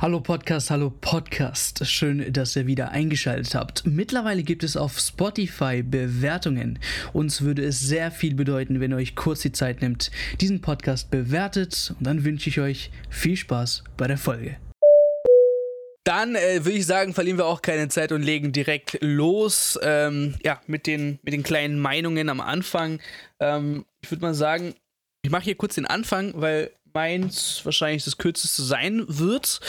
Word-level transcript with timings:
Hallo 0.00 0.20
Podcast, 0.20 0.70
hallo 0.70 0.88
Podcast. 0.88 1.86
Schön, 1.86 2.32
dass 2.32 2.56
ihr 2.56 2.66
wieder 2.66 2.90
eingeschaltet 2.90 3.54
habt. 3.54 3.86
Mittlerweile 3.86 4.42
gibt 4.42 4.64
es 4.64 4.74
auf 4.78 4.98
Spotify 4.98 5.82
Bewertungen. 5.82 6.78
Uns 7.12 7.42
würde 7.42 7.62
es 7.62 7.80
sehr 7.80 8.10
viel 8.10 8.34
bedeuten, 8.34 8.80
wenn 8.80 8.92
ihr 8.92 8.96
euch 8.96 9.14
kurz 9.14 9.40
die 9.40 9.52
Zeit 9.52 9.82
nimmt, 9.82 10.10
diesen 10.40 10.62
Podcast 10.62 11.10
bewertet. 11.10 11.92
Und 11.98 12.06
dann 12.06 12.24
wünsche 12.24 12.48
ich 12.48 12.60
euch 12.60 12.90
viel 13.10 13.36
Spaß 13.36 13.84
bei 13.98 14.06
der 14.06 14.16
Folge. 14.16 14.56
Dann 16.04 16.34
äh, 16.34 16.64
würde 16.64 16.78
ich 16.78 16.86
sagen, 16.86 17.12
verlieren 17.12 17.36
wir 17.36 17.44
auch 17.44 17.60
keine 17.60 17.88
Zeit 17.88 18.10
und 18.10 18.22
legen 18.22 18.52
direkt 18.52 18.96
los. 19.02 19.78
Ähm, 19.82 20.34
ja, 20.42 20.62
mit 20.66 20.86
den, 20.86 21.18
mit 21.24 21.34
den 21.34 21.42
kleinen 21.42 21.78
Meinungen 21.78 22.30
am 22.30 22.40
Anfang. 22.40 23.00
Ähm, 23.38 23.84
ich 24.00 24.10
würde 24.10 24.22
mal 24.22 24.32
sagen, 24.32 24.72
ich 25.20 25.30
mache 25.30 25.44
hier 25.44 25.56
kurz 25.56 25.74
den 25.74 25.84
Anfang, 25.84 26.32
weil 26.36 26.70
meins 26.94 27.60
wahrscheinlich 27.64 28.04
das 28.04 28.18
kürzeste 28.18 28.62
sein 28.62 29.04
wird. 29.08 29.60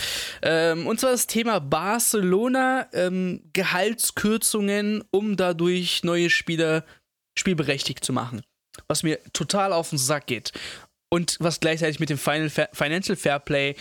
Ähm, 0.41 0.88
und 0.88 0.99
zwar 0.99 1.11
das 1.11 1.27
Thema 1.27 1.59
Barcelona, 1.59 2.88
ähm, 2.94 3.41
Gehaltskürzungen, 3.53 5.03
um 5.11 5.38
dadurch 5.38 6.03
neue 6.03 6.30
Spieler 6.30 6.85
spielberechtigt 7.38 8.03
zu 8.03 8.13
machen. 8.13 8.41
Was 8.88 9.03
mir 9.03 9.20
total 9.34 9.73
auf 9.73 9.89
den 9.89 9.97
Sack 9.97 10.27
geht. 10.27 10.52
Und 11.09 11.38
was 11.39 11.59
gleichzeitig 11.59 11.99
mit 11.99 12.09
dem 12.09 12.17
Final 12.17 12.49
Fa 12.49 12.70
Financial 12.71 13.16
Fairplay 13.16 13.75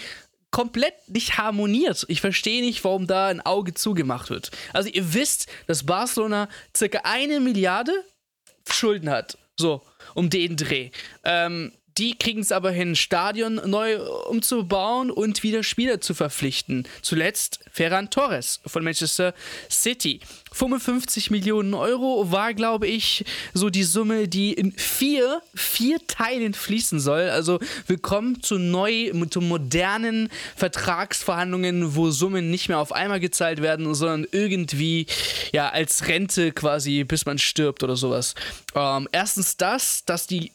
komplett 0.51 0.95
nicht 1.09 1.39
harmoniert. 1.39 2.05
Ich 2.09 2.21
verstehe 2.21 2.63
nicht, 2.63 2.83
warum 2.85 3.07
da 3.07 3.29
ein 3.29 3.41
Auge 3.41 3.75
zugemacht 3.75 4.31
wird. 4.31 4.51
Also 4.73 4.89
ihr 4.89 5.15
wisst, 5.15 5.47
dass 5.67 5.87
Barcelona 5.87 6.49
circa 6.77 7.03
eine 7.05 7.41
Milliarde 7.41 7.93
Schulden 8.69 9.11
hat. 9.11 9.39
So, 9.57 9.83
um 10.15 10.31
den 10.31 10.57
Dreh. 10.57 10.91
Ähm, 11.25 11.73
die 12.01 12.17
kriegen 12.17 12.41
es 12.41 12.51
aber 12.51 12.71
hin, 12.71 12.97
Stadion 12.97 13.61
neu 13.67 14.01
umzubauen 14.25 15.11
und 15.11 15.43
wieder 15.43 15.63
Spieler 15.63 16.01
zu 16.01 16.15
verpflichten. 16.15 16.89
Zuletzt 17.03 17.61
Ferran 17.71 18.09
Torres 18.09 18.61
von 18.65 18.83
Manchester 18.83 19.35
City. 19.71 20.21
55 20.53 21.31
Millionen 21.31 21.75
Euro 21.75 22.33
war, 22.33 22.55
glaube 22.55 22.87
ich, 22.87 23.27
so 23.53 23.69
die 23.69 23.83
Summe, 23.83 24.29
die 24.29 24.55
in 24.55 24.73
vier, 24.73 25.43
vier 25.55 25.99
Teilen 26.07 26.55
fließen 26.55 27.01
soll. 27.01 27.29
Also 27.29 27.61
willkommen 27.87 28.43
zu 28.43 28.59
neu, 28.59 29.13
zu 29.29 29.43
modernen 29.43 30.31
Vertragsverhandlungen, 30.57 31.95
wo 31.97 32.11
Summen 32.11 32.51
nicht 32.51 32.71
mehr 32.71 32.79
auf 32.79 32.93
einmal 32.93 33.21
gezahlt 33.21 33.61
werden, 33.61 33.95
sondern 33.95 34.27
irgendwie 34.33 35.05
ja 35.53 35.69
als 35.69 36.09
Rente 36.09 36.53
quasi, 36.53 37.05
bis 37.05 37.27
man 37.27 37.37
stirbt 37.37 37.83
oder 37.83 37.97
sowas. 37.97 38.35
Ähm, 38.75 39.07
erstens 39.13 39.59
das, 39.59 40.07
dass 40.07 40.27
die 40.27 40.53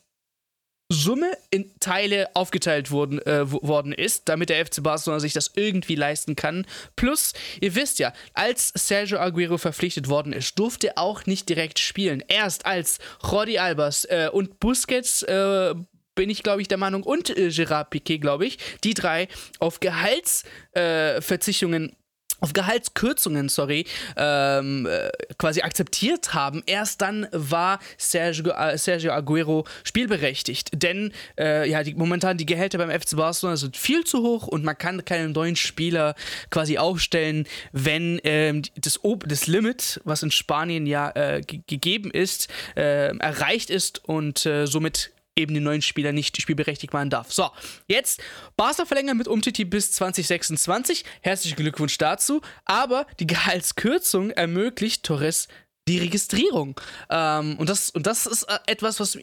Summe 0.89 1.31
in 1.49 1.71
Teile 1.79 2.35
aufgeteilt 2.35 2.91
wurden, 2.91 3.17
äh, 3.19 3.51
worden 3.51 3.91
ist, 3.91 4.29
damit 4.29 4.49
der 4.49 4.63
FC 4.63 4.83
Barcelona 4.83 5.19
sich 5.19 5.33
das 5.33 5.51
irgendwie 5.55 5.95
leisten 5.95 6.35
kann. 6.35 6.67
Plus, 6.95 7.33
ihr 7.59 7.73
wisst 7.75 7.97
ja, 7.99 8.13
als 8.33 8.71
Sergio 8.75 9.17
Aguero 9.17 9.57
verpflichtet 9.57 10.07
worden 10.09 10.31
ist, 10.31 10.59
durfte 10.59 10.89
er 10.89 10.99
auch 10.99 11.25
nicht 11.25 11.49
direkt 11.49 11.79
spielen. 11.79 12.23
Erst 12.27 12.67
als 12.67 12.99
Jordi 13.23 13.57
Albers 13.57 14.05
äh, 14.05 14.29
und 14.31 14.59
Busquets 14.59 15.23
äh, 15.23 15.73
bin 16.13 16.29
ich, 16.29 16.43
glaube 16.43 16.61
ich, 16.61 16.67
der 16.67 16.77
Meinung, 16.77 17.01
und 17.03 17.35
äh, 17.35 17.49
Gerard 17.49 17.89
Piquet, 17.89 18.19
glaube 18.19 18.45
ich, 18.45 18.59
die 18.83 18.93
drei 18.93 19.27
auf 19.59 19.79
Gehaltsverzichtungen 19.79 21.95
auf 22.39 22.53
Gehaltskürzungen, 22.53 23.49
sorry, 23.49 23.85
ähm, 24.17 24.85
äh, 24.85 25.09
quasi 25.37 25.61
akzeptiert 25.61 26.33
haben, 26.33 26.63
erst 26.65 27.01
dann 27.01 27.27
war 27.31 27.79
Sergio, 27.97 28.51
äh, 28.51 28.77
Sergio 28.77 29.13
Aguero 29.13 29.65
spielberechtigt. 29.83 30.69
Denn 30.73 31.11
äh, 31.39 31.69
ja, 31.69 31.83
die, 31.83 31.95
momentan 31.95 32.37
die 32.37 32.45
Gehälter 32.45 32.77
beim 32.77 32.89
FC 32.91 33.15
Barcelona 33.15 33.57
sind 33.57 33.77
viel 33.77 34.03
zu 34.03 34.21
hoch 34.21 34.47
und 34.47 34.63
man 34.63 34.77
kann 34.77 35.05
keinen 35.05 35.31
neuen 35.31 35.55
Spieler 35.55 36.15
quasi 36.49 36.77
aufstellen, 36.77 37.47
wenn 37.71 38.19
ähm, 38.23 38.63
das, 38.75 38.99
das 39.25 39.47
Limit, 39.47 40.01
was 40.03 40.23
in 40.23 40.31
Spanien 40.31 40.85
ja 40.85 41.11
äh, 41.15 41.41
gegeben 41.41 42.11
ist, 42.11 42.49
äh, 42.75 43.15
erreicht 43.17 43.69
ist 43.69 44.03
und 44.05 44.45
äh, 44.45 44.65
somit 44.67 45.11
eben 45.35 45.53
den 45.53 45.63
neuen 45.63 45.81
Spieler 45.81 46.11
nicht 46.11 46.41
spielberechtigt 46.41 46.93
machen 46.93 47.09
darf. 47.09 47.31
So, 47.31 47.49
jetzt 47.87 48.21
Barca 48.55 48.85
verlängert 48.85 49.17
mit 49.17 49.27
Umtiti 49.27 49.65
bis 49.65 49.91
2026. 49.91 51.03
Herzlichen 51.21 51.55
Glückwunsch 51.57 51.97
dazu. 51.97 52.41
Aber 52.65 53.05
die 53.19 53.27
Gehaltskürzung 53.27 54.31
ermöglicht 54.31 55.03
Torres 55.03 55.47
die 55.87 55.99
Registrierung. 55.99 56.79
Ähm, 57.09 57.57
und, 57.57 57.69
das, 57.69 57.89
und 57.91 58.07
das 58.07 58.25
ist 58.25 58.43
äh, 58.43 58.57
etwas, 58.67 58.99
was. 58.99 59.17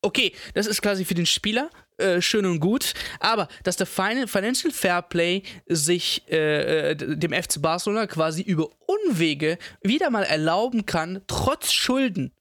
Okay, 0.00 0.32
das 0.54 0.66
ist 0.68 0.80
quasi 0.80 1.04
für 1.04 1.14
den 1.14 1.26
Spieler 1.26 1.70
äh, 1.96 2.22
schön 2.22 2.46
und 2.46 2.60
gut, 2.60 2.94
aber 3.18 3.48
dass 3.64 3.76
der 3.76 3.86
Financial 3.86 4.72
Fairplay 4.72 5.42
sich 5.66 6.22
äh, 6.30 6.92
äh 6.92 6.94
dem 6.94 7.32
FC 7.32 7.60
Barcelona 7.60 8.06
quasi 8.06 8.42
über 8.42 8.68
Unwege 8.86 9.58
wieder 9.82 10.08
mal 10.10 10.22
erlauben 10.22 10.86
kann, 10.86 11.22
trotz 11.26 11.72
Schulden 11.72 12.32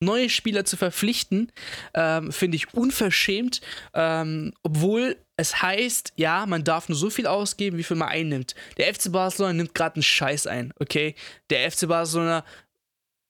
neue 0.00 0.28
Spieler 0.28 0.64
zu 0.64 0.76
verpflichten, 0.76 1.52
ähm, 1.94 2.32
finde 2.32 2.56
ich 2.56 2.74
unverschämt, 2.74 3.60
ähm, 3.94 4.52
obwohl 4.62 5.16
es 5.36 5.62
heißt, 5.62 6.14
ja, 6.16 6.46
man 6.46 6.64
darf 6.64 6.88
nur 6.88 6.96
so 6.96 7.10
viel 7.10 7.26
ausgeben, 7.26 7.78
wie 7.78 7.82
viel 7.82 7.96
man 7.96 8.08
einnimmt. 8.08 8.54
Der 8.78 8.92
FC 8.94 9.12
Barcelona 9.12 9.52
nimmt 9.54 9.74
gerade 9.74 9.96
einen 9.96 10.02
Scheiß 10.02 10.46
ein, 10.46 10.72
okay? 10.78 11.14
Der 11.50 11.70
FC 11.70 11.88
Barcelona 11.88 12.44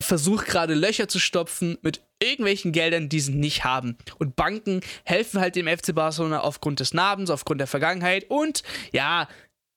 versucht 0.00 0.46
gerade 0.46 0.74
Löcher 0.74 1.08
zu 1.08 1.18
stopfen 1.18 1.78
mit 1.82 2.02
irgendwelchen 2.22 2.72
Geldern, 2.72 3.08
die 3.08 3.20
sie 3.20 3.32
nicht 3.32 3.64
haben. 3.64 3.96
Und 4.18 4.36
Banken 4.36 4.80
helfen 5.04 5.40
halt 5.40 5.56
dem 5.56 5.66
FC 5.66 5.94
Barcelona 5.94 6.40
aufgrund 6.40 6.80
des 6.80 6.94
Namens, 6.94 7.30
aufgrund 7.30 7.60
der 7.60 7.66
Vergangenheit 7.66 8.26
und 8.28 8.62
ja, 8.92 9.28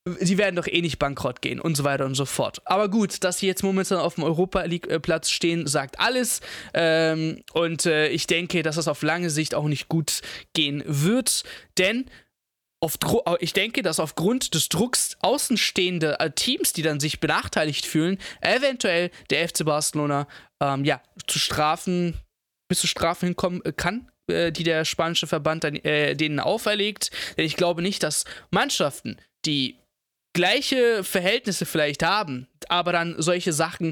sie 0.05 0.37
werden 0.37 0.55
doch 0.55 0.67
eh 0.67 0.81
nicht 0.81 0.99
bankrott 0.99 1.41
gehen 1.41 1.59
und 1.59 1.75
so 1.75 1.83
weiter 1.83 2.05
und 2.05 2.15
so 2.15 2.25
fort. 2.25 2.61
Aber 2.65 2.89
gut, 2.89 3.23
dass 3.23 3.39
sie 3.39 3.47
jetzt 3.47 3.63
momentan 3.63 3.99
auf 3.99 4.15
dem 4.15 4.23
Europa 4.23 4.63
League-Platz 4.63 5.29
stehen, 5.29 5.67
sagt 5.67 5.99
alles. 5.99 6.41
Ähm, 6.73 7.43
und 7.53 7.85
äh, 7.85 8.07
ich 8.09 8.27
denke, 8.27 8.63
dass 8.63 8.75
das 8.75 8.87
auf 8.87 9.01
lange 9.01 9.29
Sicht 9.29 9.55
auch 9.55 9.67
nicht 9.67 9.89
gut 9.89 10.21
gehen 10.53 10.83
wird, 10.85 11.43
denn 11.77 12.05
ich 13.39 13.51
denke, 13.51 13.81
dass 13.81 13.99
aufgrund 13.99 14.53
des 14.53 14.69
Drucks 14.69 15.17
außenstehende 15.19 16.17
äh, 16.19 16.31
Teams, 16.31 16.71
die 16.71 16.81
dann 16.81 17.01
sich 17.01 17.19
benachteiligt 17.19 17.85
fühlen, 17.85 18.17
eventuell 18.39 19.11
der 19.29 19.49
FC 19.49 19.65
Barcelona 19.65 20.27
ähm, 20.61 20.85
ja, 20.85 21.01
zu 21.27 21.39
Strafen, 21.39 22.17
bis 22.69 22.79
zu 22.79 22.87
Strafen 22.87 23.25
hinkommen 23.25 23.61
äh, 23.65 23.73
kann, 23.73 24.09
äh, 24.31 24.53
die 24.53 24.63
der 24.63 24.85
spanische 24.85 25.27
Verband 25.27 25.65
dann, 25.65 25.75
äh, 25.75 26.15
denen 26.15 26.39
auferlegt. 26.39 27.11
Denn 27.35 27.45
ich 27.45 27.57
glaube 27.57 27.81
nicht, 27.81 28.01
dass 28.01 28.23
Mannschaften, 28.49 29.17
die 29.45 29.77
gleiche 30.39 31.03
Verhältnisse 31.03 31.65
vielleicht 31.65 32.01
haben, 32.01 32.47
aber 32.69 32.93
dann 32.93 33.21
solche 33.21 33.51
Sachen 33.51 33.91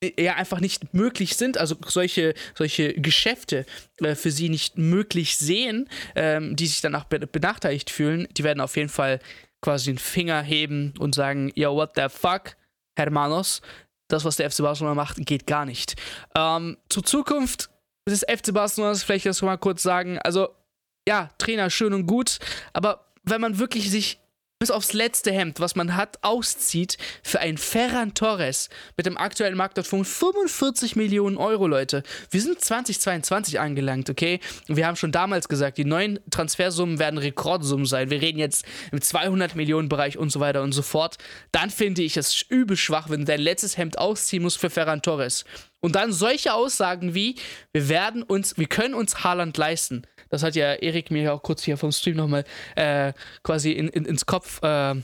äh, 0.00 0.12
ja 0.22 0.36
einfach 0.36 0.60
nicht 0.60 0.94
möglich 0.94 1.34
sind, 1.36 1.58
also 1.58 1.74
solche, 1.84 2.34
solche 2.54 2.94
Geschäfte 2.94 3.66
äh, 4.00 4.14
für 4.14 4.30
sie 4.30 4.48
nicht 4.48 4.78
möglich 4.78 5.36
sehen, 5.36 5.88
ähm, 6.14 6.54
die 6.54 6.68
sich 6.68 6.80
danach 6.80 7.02
be 7.02 7.18
benachteiligt 7.18 7.90
fühlen, 7.90 8.28
die 8.30 8.44
werden 8.44 8.60
auf 8.60 8.76
jeden 8.76 8.88
Fall 8.88 9.18
quasi 9.60 9.86
den 9.86 9.98
Finger 9.98 10.40
heben 10.40 10.94
und 11.00 11.16
sagen, 11.16 11.50
yo, 11.56 11.74
what 11.74 11.94
the 11.96 12.06
fuck, 12.08 12.54
Hermanos, 12.96 13.60
das, 14.06 14.24
was 14.24 14.36
der 14.36 14.52
FC 14.52 14.58
Barcelona 14.58 14.94
macht, 14.94 15.16
geht 15.26 15.48
gar 15.48 15.64
nicht. 15.64 15.96
Ähm, 16.36 16.76
zur 16.90 17.02
Zukunft 17.02 17.70
des 18.08 18.20
FC 18.20 18.54
Barcelona, 18.54 18.94
vielleicht 18.94 19.26
das 19.26 19.42
mal 19.42 19.56
kurz 19.56 19.82
sagen, 19.82 20.20
also 20.20 20.50
ja, 21.08 21.30
Trainer 21.38 21.70
schön 21.70 21.92
und 21.92 22.06
gut, 22.06 22.38
aber 22.72 23.10
wenn 23.24 23.40
man 23.40 23.58
wirklich 23.58 23.90
sich 23.90 24.20
bis 24.58 24.70
aufs 24.72 24.92
letzte 24.92 25.30
Hemd, 25.30 25.60
was 25.60 25.76
man 25.76 25.94
hat, 25.94 26.18
auszieht 26.22 26.98
für 27.22 27.38
einen 27.38 27.58
Ferran 27.58 28.14
Torres 28.14 28.68
mit 28.96 29.06
dem 29.06 29.16
aktuellen 29.16 29.56
Marktwert 29.56 29.86
von 29.86 30.04
45 30.04 30.96
Millionen 30.96 31.36
Euro, 31.36 31.68
Leute. 31.68 32.02
Wir 32.30 32.40
sind 32.40 32.60
2022 32.60 33.60
angelangt, 33.60 34.10
okay? 34.10 34.40
Wir 34.66 34.86
haben 34.86 34.96
schon 34.96 35.12
damals 35.12 35.48
gesagt, 35.48 35.78
die 35.78 35.84
neuen 35.84 36.18
Transfersummen 36.30 36.98
werden 36.98 37.18
Rekordsummen 37.18 37.86
sein. 37.86 38.10
Wir 38.10 38.20
reden 38.20 38.40
jetzt 38.40 38.64
im 38.90 39.00
200 39.00 39.54
Millionen 39.54 39.88
Bereich 39.88 40.18
und 40.18 40.30
so 40.30 40.40
weiter 40.40 40.62
und 40.62 40.72
so 40.72 40.82
fort. 40.82 41.18
Dann 41.52 41.70
finde 41.70 42.02
ich 42.02 42.16
es 42.16 42.42
übel 42.48 42.76
schwach, 42.76 43.10
wenn 43.10 43.24
dein 43.24 43.40
letztes 43.40 43.76
Hemd 43.76 43.98
ausziehen 43.98 44.42
muss 44.42 44.56
für 44.56 44.70
Ferran 44.70 45.02
Torres. 45.02 45.44
Und 45.80 45.94
dann 45.94 46.12
solche 46.12 46.54
Aussagen 46.54 47.14
wie, 47.14 47.36
wir 47.72 47.88
werden 47.88 48.22
uns, 48.22 48.58
wir 48.58 48.66
können 48.66 48.94
uns 48.94 49.22
Haaland 49.22 49.56
leisten. 49.56 50.02
Das 50.28 50.42
hat 50.42 50.56
ja 50.56 50.74
Erik 50.74 51.10
mir 51.10 51.22
ja 51.22 51.32
auch 51.32 51.42
kurz 51.42 51.62
hier 51.62 51.76
vom 51.76 51.92
Stream 51.92 52.16
nochmal 52.16 52.44
äh, 52.74 53.12
quasi 53.42 53.72
in, 53.72 53.88
in, 53.88 54.04
ins 54.04 54.26
Kopf 54.26 54.60
äh, 54.62 54.96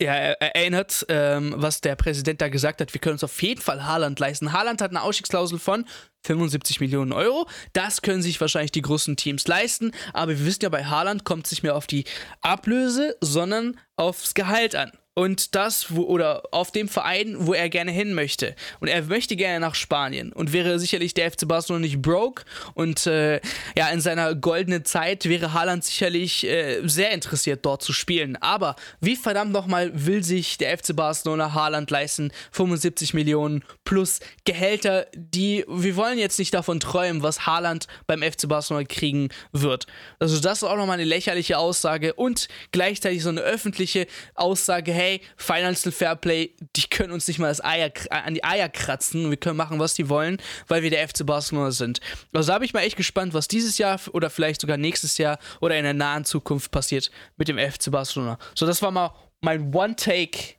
ja, 0.00 0.12
erinnert, 0.12 1.06
ähm, 1.08 1.54
was 1.56 1.80
der 1.80 1.96
Präsident 1.96 2.40
da 2.40 2.48
gesagt 2.48 2.80
hat. 2.80 2.92
Wir 2.92 3.00
können 3.00 3.14
uns 3.14 3.24
auf 3.24 3.42
jeden 3.42 3.60
Fall 3.60 3.86
Haaland 3.86 4.18
leisten. 4.18 4.52
Haaland 4.52 4.82
hat 4.82 4.90
eine 4.90 5.02
Ausstiegsklausel 5.02 5.58
von 5.58 5.86
75 6.26 6.80
Millionen 6.80 7.12
Euro. 7.12 7.48
Das 7.72 8.02
können 8.02 8.22
sich 8.22 8.40
wahrscheinlich 8.40 8.72
die 8.72 8.82
großen 8.82 9.16
Teams 9.16 9.46
leisten. 9.46 9.92
Aber 10.12 10.32
wir 10.32 10.44
wissen 10.44 10.62
ja, 10.62 10.68
bei 10.68 10.84
Haaland 10.84 11.24
kommt 11.24 11.46
es 11.46 11.52
nicht 11.52 11.62
mehr 11.62 11.76
auf 11.76 11.86
die 11.86 12.04
Ablöse, 12.40 13.16
sondern 13.20 13.78
aufs 13.96 14.34
Gehalt 14.34 14.74
an. 14.74 14.92
Und 15.14 15.54
das, 15.54 15.94
wo, 15.94 16.02
oder 16.02 16.42
auf 16.50 16.72
dem 16.72 16.88
Verein, 16.88 17.36
wo 17.38 17.54
er 17.54 17.68
gerne 17.68 17.92
hin 17.92 18.14
möchte. 18.14 18.56
Und 18.80 18.88
er 18.88 19.02
möchte 19.02 19.36
gerne 19.36 19.60
nach 19.60 19.76
Spanien 19.76 20.32
und 20.32 20.52
wäre 20.52 20.78
sicherlich 20.80 21.14
der 21.14 21.30
FC 21.30 21.46
Barcelona 21.46 21.82
nicht 21.82 22.02
broke 22.02 22.44
und 22.74 23.06
äh, 23.06 23.40
ja, 23.76 23.88
in 23.90 24.00
seiner 24.00 24.34
goldenen 24.34 24.84
Zeit 24.84 25.28
wäre 25.28 25.52
Haaland 25.52 25.84
sicherlich 25.84 26.44
äh, 26.44 26.80
sehr 26.86 27.12
interessiert, 27.12 27.64
dort 27.64 27.82
zu 27.82 27.92
spielen. 27.92 28.36
Aber 28.36 28.74
wie 29.00 29.14
verdammt 29.14 29.52
nochmal 29.52 29.92
will 29.94 30.24
sich 30.24 30.58
der 30.58 30.76
FC 30.76 30.96
Barcelona 30.96 31.54
Haaland 31.54 31.90
leisten? 31.90 32.32
75 32.50 33.14
Millionen 33.14 33.64
plus 33.84 34.18
Gehälter, 34.44 35.06
die, 35.14 35.64
wir 35.68 35.94
wollen 35.94 36.18
jetzt 36.18 36.38
nicht 36.40 36.52
davon 36.54 36.80
träumen, 36.80 37.22
was 37.22 37.46
Haaland 37.46 37.86
beim 38.08 38.22
FC 38.22 38.48
Barcelona 38.48 38.84
kriegen 38.84 39.28
wird. 39.52 39.86
Also 40.18 40.40
das 40.40 40.58
ist 40.58 40.64
auch 40.64 40.76
nochmal 40.76 40.94
eine 40.94 41.04
lächerliche 41.04 41.58
Aussage 41.58 42.14
und 42.14 42.48
gleichzeitig 42.72 43.22
so 43.22 43.28
eine 43.28 43.42
öffentliche 43.42 44.06
Aussage, 44.34 44.92
hey, 44.92 45.03
hey, 45.04 45.20
Financial 45.36 45.92
Fairplay, 45.92 46.50
die 46.76 46.88
können 46.88 47.12
uns 47.12 47.28
nicht 47.28 47.38
mal 47.38 47.48
das 47.48 47.62
Eier, 47.62 47.90
an 48.10 48.34
die 48.34 48.44
Eier 48.44 48.68
kratzen 48.68 49.24
und 49.24 49.30
wir 49.30 49.36
können 49.36 49.56
machen, 49.56 49.78
was 49.78 49.94
die 49.94 50.08
wollen, 50.08 50.38
weil 50.68 50.82
wir 50.82 50.90
der 50.90 51.06
FC 51.06 51.26
Barcelona 51.26 51.70
sind. 51.70 52.00
Also 52.32 52.52
da 52.52 52.58
bin 52.58 52.66
ich 52.66 52.74
mal 52.74 52.80
echt 52.80 52.96
gespannt, 52.96 53.34
was 53.34 53.48
dieses 53.48 53.78
Jahr 53.78 54.00
oder 54.12 54.30
vielleicht 54.30 54.60
sogar 54.60 54.76
nächstes 54.76 55.18
Jahr 55.18 55.38
oder 55.60 55.76
in 55.76 55.84
der 55.84 55.94
nahen 55.94 56.24
Zukunft 56.24 56.70
passiert 56.70 57.10
mit 57.36 57.48
dem 57.48 57.58
FC 57.58 57.90
Barcelona. 57.90 58.38
So, 58.54 58.66
das 58.66 58.80
war 58.82 58.90
mal 58.90 59.14
mein 59.40 59.74
One-Take 59.74 60.54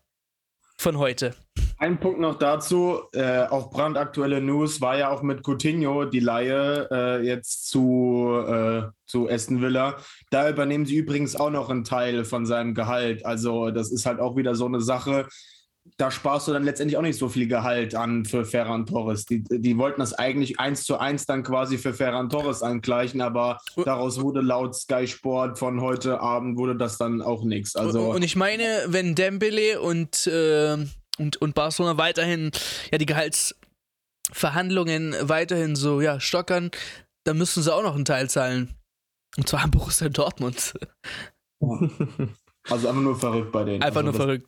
von 0.77 0.97
heute. 0.97 1.33
Ein 1.77 1.99
Punkt 1.99 2.19
noch 2.19 2.39
dazu, 2.39 2.99
äh, 3.13 3.43
auch 3.43 3.69
brandaktuelle 3.69 4.39
News 4.39 4.79
war 4.79 4.97
ja 4.97 5.09
auch 5.09 5.21
mit 5.21 5.43
Coutinho 5.45 6.05
die 6.05 6.21
Laie 6.21 6.87
äh, 6.89 7.25
jetzt 7.25 7.67
zu, 7.69 8.31
äh, 8.47 8.83
zu 9.05 9.29
Aston 9.29 9.61
Villa. 9.61 9.97
Da 10.29 10.49
übernehmen 10.49 10.85
sie 10.85 10.95
übrigens 10.95 11.35
auch 11.35 11.49
noch 11.49 11.69
einen 11.69 11.83
Teil 11.83 12.23
von 12.23 12.45
seinem 12.45 12.75
Gehalt. 12.75 13.25
Also 13.25 13.71
das 13.71 13.91
ist 13.91 14.05
halt 14.05 14.19
auch 14.19 14.37
wieder 14.37 14.55
so 14.55 14.65
eine 14.65 14.79
Sache. 14.79 15.27
Da 15.97 16.11
sparst 16.11 16.47
du 16.47 16.53
dann 16.53 16.63
letztendlich 16.63 16.97
auch 16.97 17.01
nicht 17.01 17.17
so 17.17 17.29
viel 17.29 17.47
Gehalt 17.47 17.95
an 17.95 18.25
für 18.25 18.43
Ferran 18.43 18.85
Torres. 18.85 19.25
Die, 19.25 19.43
die 19.43 19.77
wollten 19.77 20.01
das 20.01 20.13
eigentlich 20.13 20.59
eins 20.59 20.83
zu 20.83 20.97
eins 20.97 21.25
dann 21.25 21.43
quasi 21.43 21.77
für 21.77 21.93
Ferran 21.93 22.29
Torres 22.29 22.63
angleichen, 22.63 23.21
aber 23.21 23.59
daraus 23.85 24.19
wurde 24.19 24.41
laut 24.41 24.75
Sky 24.75 25.07
Sport 25.07 25.57
von 25.57 25.79
heute 25.79 26.19
Abend 26.19 26.57
wurde 26.57 26.75
das 26.75 26.97
dann 26.97 27.21
auch 27.21 27.45
nichts. 27.45 27.77
Also 27.77 28.11
und 28.11 28.23
ich 28.23 28.35
meine, 28.35 28.65
wenn 28.87 29.15
Dembele 29.15 29.79
und 29.79 30.27
äh 30.27 30.75
und, 31.17 31.37
und 31.37 31.55
Barcelona 31.55 31.97
weiterhin 31.97 32.51
ja 32.91 32.97
die 32.97 33.05
Gehaltsverhandlungen 33.05 35.15
weiterhin 35.21 35.77
so 35.77 36.01
ja 36.01 36.19
stockern, 36.19 36.71
dann 37.23 37.37
müssen 37.37 37.63
sie 37.63 37.73
auch 37.73 37.83
noch 37.83 37.95
einen 37.95 38.03
Teil 38.05 38.29
zahlen. 38.29 38.75
Und 39.37 39.49
zwar 39.49 39.63
an 39.63 39.71
Borussia 39.71 40.09
Dortmund. 40.09 40.73
Also 42.67 42.87
einfach 42.87 43.01
nur 43.01 43.15
verrückt 43.15 43.51
bei 43.51 43.63
denen. 43.63 43.83
Einfach 43.83 44.01
also 44.01 44.11
nur 44.11 44.19
verrückt. 44.19 44.47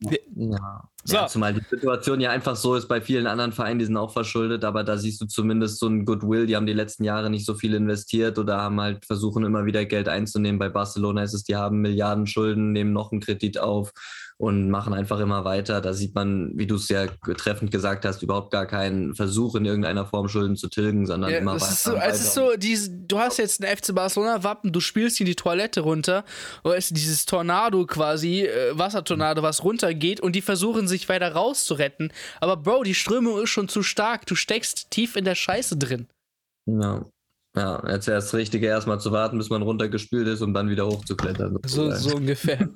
Ja. 0.00 0.88
So. 1.04 1.14
ja, 1.14 1.26
zumal 1.26 1.54
die 1.54 1.62
Situation 1.70 2.20
ja 2.20 2.30
einfach 2.30 2.56
so 2.56 2.74
ist 2.74 2.88
bei 2.88 3.00
vielen 3.00 3.26
anderen 3.26 3.52
Vereinen, 3.52 3.78
die 3.78 3.86
sind 3.86 3.96
auch 3.96 4.12
verschuldet, 4.12 4.64
aber 4.64 4.84
da 4.84 4.98
siehst 4.98 5.20
du 5.20 5.26
zumindest 5.26 5.78
so 5.78 5.86
ein 5.86 6.04
Goodwill, 6.04 6.46
die 6.46 6.56
haben 6.56 6.66
die 6.66 6.72
letzten 6.74 7.04
Jahre 7.04 7.30
nicht 7.30 7.46
so 7.46 7.54
viel 7.54 7.74
investiert 7.74 8.38
oder 8.38 8.60
haben 8.60 8.80
halt 8.80 9.06
versuchen 9.06 9.44
immer 9.44 9.64
wieder 9.64 9.84
Geld 9.84 10.08
einzunehmen. 10.08 10.58
Bei 10.58 10.68
Barcelona 10.68 11.22
ist 11.22 11.32
es, 11.32 11.44
die 11.44 11.56
haben 11.56 11.80
Milliarden 11.80 12.26
Schulden, 12.26 12.72
nehmen 12.72 12.92
noch 12.92 13.12
einen 13.12 13.20
Kredit 13.20 13.58
auf 13.58 13.92
und 14.38 14.68
machen 14.70 14.92
einfach 14.92 15.18
immer 15.20 15.44
weiter. 15.44 15.80
Da 15.80 15.94
sieht 15.94 16.14
man, 16.14 16.52
wie 16.54 16.66
du 16.66 16.74
es 16.74 16.88
ja 16.88 17.06
treffend 17.06 17.70
gesagt 17.70 18.04
hast, 18.04 18.22
überhaupt 18.22 18.50
gar 18.50 18.66
keinen 18.66 19.14
Versuch 19.14 19.54
in 19.54 19.64
irgendeiner 19.64 20.04
Form 20.04 20.28
Schulden 20.28 20.56
zu 20.56 20.68
tilgen, 20.68 21.06
sondern 21.06 21.30
ja, 21.30 21.38
immer 21.38 21.54
weiter. 21.54 21.66
Ist 21.66 21.84
so, 21.84 21.94
es 21.94 22.20
ist 22.20 22.34
so, 22.34 22.56
diese, 22.56 22.90
du 22.90 23.18
hast 23.18 23.38
jetzt 23.38 23.62
ein 23.62 23.76
FC 23.76 23.94
Barcelona 23.94 24.44
Wappen, 24.44 24.72
du 24.72 24.80
spielst 24.80 25.20
in 25.20 25.26
die 25.26 25.36
Toilette 25.36 25.80
runter, 25.80 26.24
oder 26.64 26.76
ist 26.76 26.94
dieses 26.94 27.24
Tornado 27.24 27.86
quasi, 27.86 28.42
äh, 28.42 28.78
Wassertornado, 28.78 29.42
was 29.42 29.64
runtergeht 29.64 30.20
und 30.20 30.36
die 30.36 30.42
versuchen 30.42 30.86
sich 30.86 31.08
weiter 31.08 31.32
rauszuretten. 31.32 32.12
Aber 32.40 32.58
Bro, 32.58 32.82
die 32.82 32.94
Strömung 32.94 33.42
ist 33.42 33.50
schon 33.50 33.68
zu 33.68 33.82
stark. 33.82 34.26
Du 34.26 34.34
steckst 34.34 34.90
tief 34.90 35.16
in 35.16 35.24
der 35.24 35.34
Scheiße 35.34 35.78
drin. 35.78 36.08
Ja. 36.66 37.06
Ja, 37.56 37.82
jetzt 37.88 38.06
erst 38.06 38.28
das 38.28 38.34
Richtige 38.34 38.66
erstmal 38.66 39.00
zu 39.00 39.12
warten, 39.12 39.38
bis 39.38 39.48
man 39.48 39.62
runtergespült 39.62 40.28
ist, 40.28 40.42
um 40.42 40.52
dann 40.52 40.68
wieder 40.68 40.86
hochzuklettern. 40.86 41.56
So, 41.64 41.90
so 41.90 42.16
ungefähr. 42.16 42.58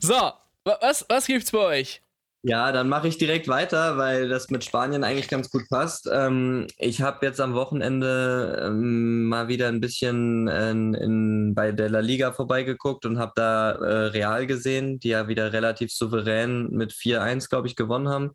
so, 0.00 0.32
was, 0.64 1.04
was 1.08 1.26
gibt's 1.26 1.50
bei 1.50 1.58
euch? 1.58 2.02
Ja, 2.48 2.70
dann 2.70 2.88
mache 2.88 3.08
ich 3.08 3.18
direkt 3.18 3.48
weiter, 3.48 3.96
weil 3.96 4.28
das 4.28 4.50
mit 4.50 4.62
Spanien 4.62 5.02
eigentlich 5.02 5.26
ganz 5.26 5.50
gut 5.50 5.68
passt. 5.68 6.08
Ähm, 6.12 6.68
ich 6.78 7.02
habe 7.02 7.26
jetzt 7.26 7.40
am 7.40 7.54
Wochenende 7.54 8.62
ähm, 8.66 9.24
mal 9.24 9.48
wieder 9.48 9.66
ein 9.66 9.80
bisschen 9.80 10.46
in, 10.46 10.94
in, 10.94 11.54
bei 11.56 11.72
der 11.72 11.90
La 11.90 11.98
Liga 11.98 12.32
vorbeigeguckt 12.32 13.04
und 13.04 13.18
habe 13.18 13.32
da 13.34 13.72
äh, 13.72 14.06
Real 14.10 14.46
gesehen, 14.46 15.00
die 15.00 15.08
ja 15.08 15.26
wieder 15.26 15.52
relativ 15.52 15.92
souverän 15.92 16.68
mit 16.70 16.92
4-1, 16.92 17.48
glaube 17.48 17.66
ich, 17.66 17.74
gewonnen 17.74 18.08
haben. 18.08 18.30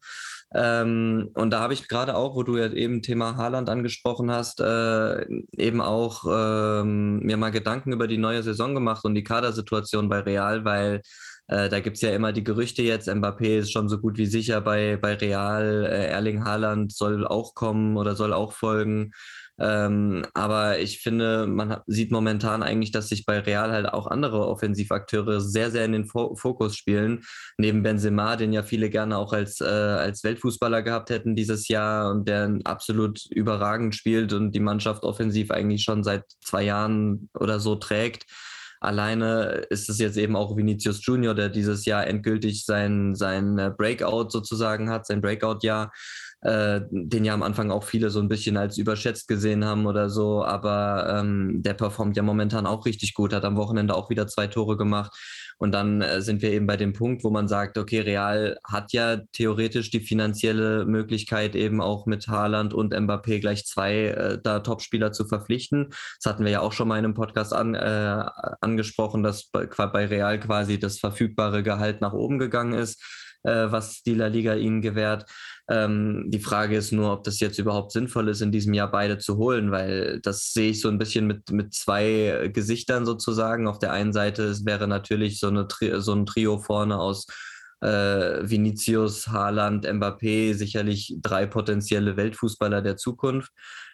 Ähm, 0.53 1.29
und 1.35 1.51
da 1.51 1.61
habe 1.61 1.73
ich 1.73 1.87
gerade 1.87 2.15
auch, 2.17 2.35
wo 2.35 2.43
du 2.43 2.57
ja 2.57 2.69
eben 2.73 3.01
Thema 3.01 3.37
Haaland 3.37 3.69
angesprochen 3.69 4.29
hast, 4.29 4.59
äh, 4.59 5.25
eben 5.55 5.79
auch 5.79 6.25
ähm, 6.29 7.19
mir 7.19 7.37
mal 7.37 7.51
Gedanken 7.51 7.93
über 7.93 8.07
die 8.07 8.17
neue 8.17 8.43
Saison 8.43 8.73
gemacht 8.75 9.05
und 9.05 9.15
die 9.15 9.23
Kadersituation 9.23 10.09
bei 10.09 10.19
Real, 10.19 10.65
weil 10.65 11.01
äh, 11.51 11.67
da 11.67 11.81
gibt 11.81 11.97
es 11.97 12.01
ja 12.01 12.11
immer 12.11 12.31
die 12.31 12.45
Gerüchte 12.45 12.81
jetzt, 12.81 13.09
Mbappé 13.09 13.59
ist 13.59 13.73
schon 13.73 13.89
so 13.89 13.99
gut 13.99 14.17
wie 14.17 14.25
sicher 14.25 14.61
bei, 14.61 14.95
bei 14.95 15.15
Real, 15.15 15.85
äh, 15.85 16.07
Erling 16.07 16.45
Haaland 16.45 16.93
soll 16.93 17.27
auch 17.27 17.55
kommen 17.55 17.97
oder 17.97 18.15
soll 18.15 18.31
auch 18.31 18.53
folgen. 18.53 19.11
Ähm, 19.59 20.25
aber 20.33 20.79
ich 20.79 20.99
finde, 20.99 21.47
man 21.47 21.81
sieht 21.85 22.09
momentan 22.09 22.63
eigentlich, 22.63 22.91
dass 22.91 23.09
sich 23.09 23.25
bei 23.25 23.39
Real 23.39 23.69
halt 23.71 23.85
auch 23.87 24.07
andere 24.07 24.47
Offensivakteure 24.47 25.41
sehr, 25.41 25.71
sehr 25.71 25.83
in 25.83 25.91
den 25.91 26.05
Fokus 26.05 26.77
spielen. 26.77 27.23
Neben 27.57 27.83
Benzema, 27.83 28.37
den 28.37 28.53
ja 28.53 28.63
viele 28.63 28.89
gerne 28.89 29.17
auch 29.17 29.33
als, 29.33 29.59
äh, 29.59 29.65
als 29.65 30.23
Weltfußballer 30.23 30.81
gehabt 30.83 31.09
hätten 31.09 31.35
dieses 31.35 31.67
Jahr 31.67 32.11
und 32.11 32.29
der 32.29 32.59
absolut 32.63 33.25
überragend 33.29 33.93
spielt 33.93 34.31
und 34.31 34.53
die 34.53 34.61
Mannschaft 34.61 35.03
offensiv 35.03 35.51
eigentlich 35.51 35.83
schon 35.83 36.03
seit 36.05 36.23
zwei 36.39 36.63
Jahren 36.63 37.29
oder 37.37 37.59
so 37.59 37.75
trägt. 37.75 38.25
Alleine 38.81 39.65
ist 39.69 39.89
es 39.89 39.99
jetzt 39.99 40.17
eben 40.17 40.35
auch 40.35 40.57
Vinicius 40.57 41.05
Junior, 41.05 41.35
der 41.35 41.49
dieses 41.49 41.85
Jahr 41.85 42.07
endgültig 42.07 42.65
sein, 42.65 43.15
sein 43.15 43.57
äh, 43.57 43.71
Breakout 43.75 44.31
sozusagen 44.31 44.89
hat, 44.89 45.05
sein 45.05 45.21
Breakout-Jahr 45.21 45.91
äh, 46.41 46.81
den 46.89 47.23
ja 47.23 47.33
am 47.35 47.43
Anfang 47.43 47.69
auch 47.69 47.83
viele 47.83 48.09
so 48.09 48.19
ein 48.19 48.27
bisschen 48.27 48.57
als 48.57 48.77
überschätzt 48.77 49.27
gesehen 49.27 49.63
haben 49.63 49.85
oder 49.85 50.09
so, 50.09 50.43
aber 50.43 51.19
ähm, 51.19 51.61
der 51.61 51.75
performt 51.75 52.17
ja 52.17 52.23
momentan 52.23 52.65
auch 52.65 52.85
richtig 52.85 53.13
gut, 53.13 53.33
hat 53.33 53.45
am 53.45 53.57
Wochenende 53.57 53.95
auch 53.95 54.09
wieder 54.09 54.27
zwei 54.27 54.47
Tore 54.47 54.75
gemacht. 54.75 55.15
Und 55.61 55.73
dann 55.73 56.01
äh, 56.01 56.21
sind 56.23 56.41
wir 56.41 56.51
eben 56.51 56.65
bei 56.65 56.75
dem 56.75 56.91
Punkt, 56.91 57.23
wo 57.23 57.29
man 57.29 57.47
sagt, 57.47 57.77
okay, 57.77 57.99
Real 57.99 58.57
hat 58.67 58.93
ja 58.93 59.17
theoretisch 59.31 59.91
die 59.91 59.99
finanzielle 59.99 60.85
Möglichkeit, 60.85 61.55
eben 61.55 61.81
auch 61.81 62.07
mit 62.07 62.27
Haaland 62.27 62.73
und 62.73 62.95
Mbappé 62.95 63.39
gleich 63.39 63.67
zwei 63.67 64.07
äh, 64.07 64.39
da 64.41 64.61
Topspieler 64.61 65.11
zu 65.11 65.27
verpflichten. 65.27 65.89
Das 66.19 66.33
hatten 66.33 66.45
wir 66.45 66.51
ja 66.51 66.61
auch 66.61 66.73
schon 66.73 66.87
mal 66.87 66.97
in 66.97 67.05
einem 67.05 67.13
Podcast 67.13 67.53
an, 67.53 67.75
äh, 67.75 68.25
angesprochen, 68.59 69.21
dass 69.21 69.51
bei, 69.51 69.67
bei 69.67 70.07
Real 70.07 70.39
quasi 70.39 70.79
das 70.79 70.97
verfügbare 70.97 71.61
Gehalt 71.61 72.01
nach 72.01 72.13
oben 72.13 72.39
gegangen 72.39 72.73
ist, 72.73 72.99
was 73.49 74.03
die 74.03 74.13
La 74.13 74.27
Liga 74.27 74.55
ihnen 74.55 74.81
gewährt. 74.81 75.25
Ähm, 75.69 76.25
die 76.27 76.39
Frage 76.39 76.75
ist 76.77 76.91
nur, 76.91 77.11
ob 77.11 77.23
das 77.23 77.39
jetzt 77.39 77.59
überhaupt 77.59 77.91
sinnvoll 77.91 78.29
ist, 78.29 78.41
in 78.41 78.51
diesem 78.51 78.73
Jahr 78.73 78.91
beide 78.91 79.17
zu 79.17 79.37
holen, 79.37 79.71
weil 79.71 80.19
das 80.21 80.53
sehe 80.53 80.71
ich 80.71 80.81
so 80.81 80.89
ein 80.89 80.97
bisschen 80.97 81.27
mit, 81.27 81.51
mit 81.51 81.73
zwei 81.73 82.49
Gesichtern 82.53 83.05
sozusagen. 83.05 83.67
Auf 83.67 83.79
der 83.79 83.93
einen 83.93 84.13
Seite 84.13 84.43
es 84.43 84.65
wäre 84.65 84.87
natürlich 84.87 85.39
so, 85.39 85.47
eine, 85.47 85.67
so 86.01 86.13
ein 86.13 86.25
Trio 86.25 86.59
vorne 86.59 86.99
aus 86.99 87.25
äh, 87.81 88.49
Vinicius, 88.49 89.27
Haaland, 89.27 89.85
Mbappé, 89.87 90.53
sicherlich 90.53 91.17
drei 91.21 91.45
potenzielle 91.45 92.15
Weltfußballer 92.17 92.81
der 92.81 92.97
Zukunft. 92.97 93.51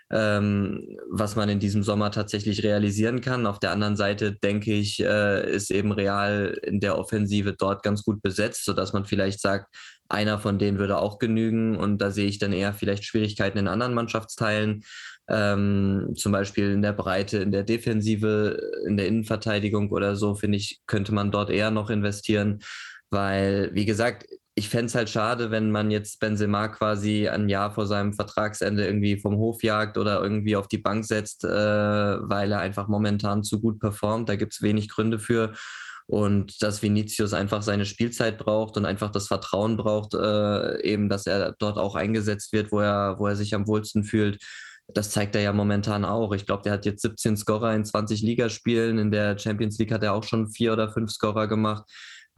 Ähm, 0.09 0.97
was 1.09 1.35
man 1.35 1.49
in 1.49 1.59
diesem 1.59 1.83
Sommer 1.83 2.11
tatsächlich 2.11 2.63
realisieren 2.63 3.19
kann. 3.19 3.45
Auf 3.45 3.59
der 3.59 3.71
anderen 3.71 3.97
Seite 3.97 4.31
denke 4.31 4.71
ich, 4.71 5.01
äh, 5.01 5.53
ist 5.53 5.69
eben 5.69 5.91
Real 5.91 6.57
in 6.63 6.79
der 6.79 6.97
Offensive 6.97 7.53
dort 7.57 7.83
ganz 7.83 8.03
gut 8.03 8.21
besetzt, 8.21 8.63
sodass 8.63 8.93
man 8.93 9.03
vielleicht 9.03 9.41
sagt, 9.41 9.67
einer 10.09 10.39
von 10.39 10.59
denen 10.59 10.79
würde 10.79 10.97
auch 10.97 11.19
genügen 11.19 11.75
und 11.75 11.97
da 11.99 12.11
sehe 12.11 12.27
ich 12.27 12.39
dann 12.39 12.53
eher 12.53 12.73
vielleicht 12.73 13.03
Schwierigkeiten 13.03 13.57
in 13.57 13.67
anderen 13.67 13.93
Mannschaftsteilen, 13.93 14.83
ähm, 15.29 16.13
zum 16.15 16.31
Beispiel 16.31 16.71
in 16.71 16.81
der 16.81 16.93
Breite, 16.93 17.39
in 17.39 17.51
der 17.51 17.63
Defensive, 17.63 18.59
in 18.85 18.97
der 18.97 19.07
Innenverteidigung 19.07 19.91
oder 19.91 20.15
so, 20.15 20.35
finde 20.35 20.57
ich, 20.57 20.79
könnte 20.87 21.13
man 21.13 21.31
dort 21.31 21.49
eher 21.49 21.71
noch 21.71 21.89
investieren, 21.89 22.59
weil, 23.09 23.71
wie 23.73 23.85
gesagt, 23.85 24.25
ich 24.57 24.69
fände 24.69 24.87
es 24.87 24.95
halt 24.95 25.07
schade, 25.07 25.51
wenn 25.51 25.69
man 25.69 25.91
jetzt 25.91 26.19
Benzema 26.19 26.67
quasi 26.69 27.27
ein 27.27 27.47
Jahr 27.47 27.71
vor 27.71 27.85
seinem 27.85 28.13
Vertragsende 28.13 28.87
irgendwie 28.87 29.19
vom 29.19 29.37
Hof 29.37 29.61
jagt 29.61 29.99
oder 29.99 30.19
irgendwie 30.19 30.55
auf 30.55 30.67
die 30.67 30.79
Bank 30.79 31.05
setzt, 31.05 31.43
äh, 31.43 31.47
weil 31.47 32.51
er 32.51 32.59
einfach 32.59 32.87
momentan 32.87 33.43
zu 33.43 33.61
gut 33.61 33.79
performt. 33.79 34.29
Da 34.29 34.35
gibt 34.35 34.53
es 34.53 34.63
wenig 34.63 34.89
Gründe 34.89 35.19
für 35.19 35.53
und 36.07 36.63
dass 36.63 36.81
Vinicius 36.81 37.33
einfach 37.33 37.61
seine 37.61 37.85
Spielzeit 37.85 38.39
braucht 38.39 38.77
und 38.77 38.85
einfach 38.85 39.11
das 39.11 39.27
Vertrauen 39.27 39.77
braucht, 39.77 40.15
äh, 40.15 40.81
eben, 40.81 41.07
dass 41.07 41.27
er 41.27 41.53
dort 41.59 41.77
auch 41.77 41.93
eingesetzt 41.93 42.51
wird, 42.51 42.71
wo 42.71 42.79
er, 42.79 43.19
wo 43.19 43.27
er 43.27 43.35
sich 43.35 43.53
am 43.53 43.67
wohlsten 43.67 44.03
fühlt. 44.03 44.41
Das 44.91 45.11
zeigt 45.11 45.35
er 45.35 45.41
ja 45.43 45.53
momentan 45.53 46.03
auch. 46.03 46.33
Ich 46.33 46.47
glaube, 46.47 46.63
der 46.63 46.73
hat 46.73 46.85
jetzt 46.87 47.03
17 47.03 47.37
Scorer 47.37 47.75
in 47.75 47.85
20 47.85 48.23
Ligaspielen. 48.23 48.97
In 48.97 49.11
der 49.11 49.37
Champions 49.37 49.77
League 49.77 49.91
hat 49.91 50.01
er 50.01 50.13
auch 50.13 50.23
schon 50.23 50.49
vier 50.49 50.73
oder 50.73 50.89
fünf 50.89 51.11
Scorer 51.11 51.45
gemacht. 51.47 51.83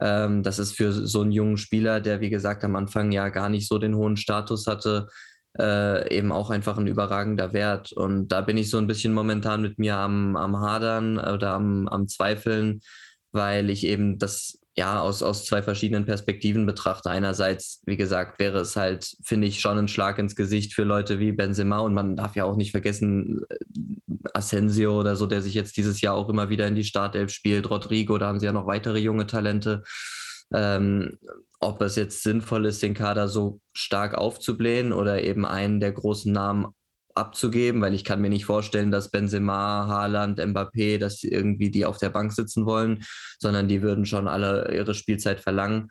Ähm, 0.00 0.42
das 0.42 0.58
ist 0.58 0.76
für 0.76 0.92
so 0.92 1.22
einen 1.22 1.32
jungen 1.32 1.56
Spieler, 1.56 2.00
der 2.00 2.20
wie 2.20 2.30
gesagt 2.30 2.64
am 2.64 2.76
Anfang 2.76 3.12
ja 3.12 3.28
gar 3.28 3.48
nicht 3.48 3.68
so 3.68 3.78
den 3.78 3.96
hohen 3.96 4.16
Status 4.16 4.66
hatte, 4.66 5.08
äh, 5.58 6.16
eben 6.16 6.32
auch 6.32 6.50
einfach 6.50 6.78
ein 6.78 6.86
überragender 6.86 7.52
Wert. 7.52 7.92
Und 7.92 8.28
da 8.28 8.40
bin 8.40 8.56
ich 8.56 8.70
so 8.70 8.78
ein 8.78 8.86
bisschen 8.86 9.12
momentan 9.12 9.62
mit 9.62 9.78
mir 9.78 9.96
am, 9.96 10.36
am 10.36 10.60
Hadern 10.60 11.18
oder 11.18 11.52
am, 11.52 11.88
am 11.88 12.08
Zweifeln, 12.08 12.80
weil 13.32 13.70
ich 13.70 13.84
eben 13.84 14.18
das 14.18 14.59
ja 14.80 15.00
aus, 15.00 15.22
aus 15.22 15.44
zwei 15.44 15.62
verschiedenen 15.62 16.06
Perspektiven 16.06 16.64
betrachte. 16.64 17.10
Einerseits, 17.10 17.82
wie 17.84 17.98
gesagt, 17.98 18.40
wäre 18.40 18.60
es 18.60 18.76
halt, 18.76 19.14
finde 19.22 19.46
ich, 19.46 19.60
schon 19.60 19.78
ein 19.78 19.88
Schlag 19.88 20.18
ins 20.18 20.34
Gesicht 20.34 20.72
für 20.72 20.84
Leute 20.84 21.18
wie 21.18 21.32
Benzema 21.32 21.80
und 21.80 21.92
man 21.92 22.16
darf 22.16 22.34
ja 22.34 22.44
auch 22.44 22.56
nicht 22.56 22.70
vergessen, 22.70 23.42
äh, 23.50 23.56
Asensio 24.32 24.98
oder 24.98 25.16
so, 25.16 25.26
der 25.26 25.42
sich 25.42 25.52
jetzt 25.52 25.76
dieses 25.76 26.00
Jahr 26.00 26.14
auch 26.14 26.30
immer 26.30 26.48
wieder 26.48 26.66
in 26.66 26.74
die 26.74 26.84
Startelf 26.84 27.30
spielt, 27.30 27.68
Rodrigo, 27.68 28.16
da 28.16 28.28
haben 28.28 28.40
sie 28.40 28.46
ja 28.46 28.52
noch 28.52 28.66
weitere 28.66 28.98
junge 28.98 29.26
Talente. 29.26 29.82
Ähm, 30.52 31.18
ob 31.60 31.82
es 31.82 31.96
jetzt 31.96 32.22
sinnvoll 32.22 32.64
ist, 32.64 32.82
den 32.82 32.94
Kader 32.94 33.28
so 33.28 33.60
stark 33.74 34.14
aufzublähen 34.14 34.94
oder 34.94 35.22
eben 35.22 35.44
einen 35.44 35.78
der 35.78 35.92
großen 35.92 36.32
Namen 36.32 36.68
abzugeben, 37.20 37.80
weil 37.82 37.94
ich 37.94 38.04
kann 38.04 38.20
mir 38.20 38.30
nicht 38.30 38.46
vorstellen, 38.46 38.90
dass 38.90 39.10
Benzema, 39.10 39.86
Haaland, 39.86 40.40
Mbappé, 40.40 40.98
dass 40.98 41.22
irgendwie 41.22 41.70
die 41.70 41.84
auf 41.84 41.98
der 41.98 42.10
Bank 42.10 42.32
sitzen 42.32 42.66
wollen, 42.66 43.04
sondern 43.38 43.68
die 43.68 43.82
würden 43.82 44.06
schon 44.06 44.26
alle 44.26 44.74
ihre 44.74 44.94
Spielzeit 44.94 45.40
verlangen. 45.40 45.90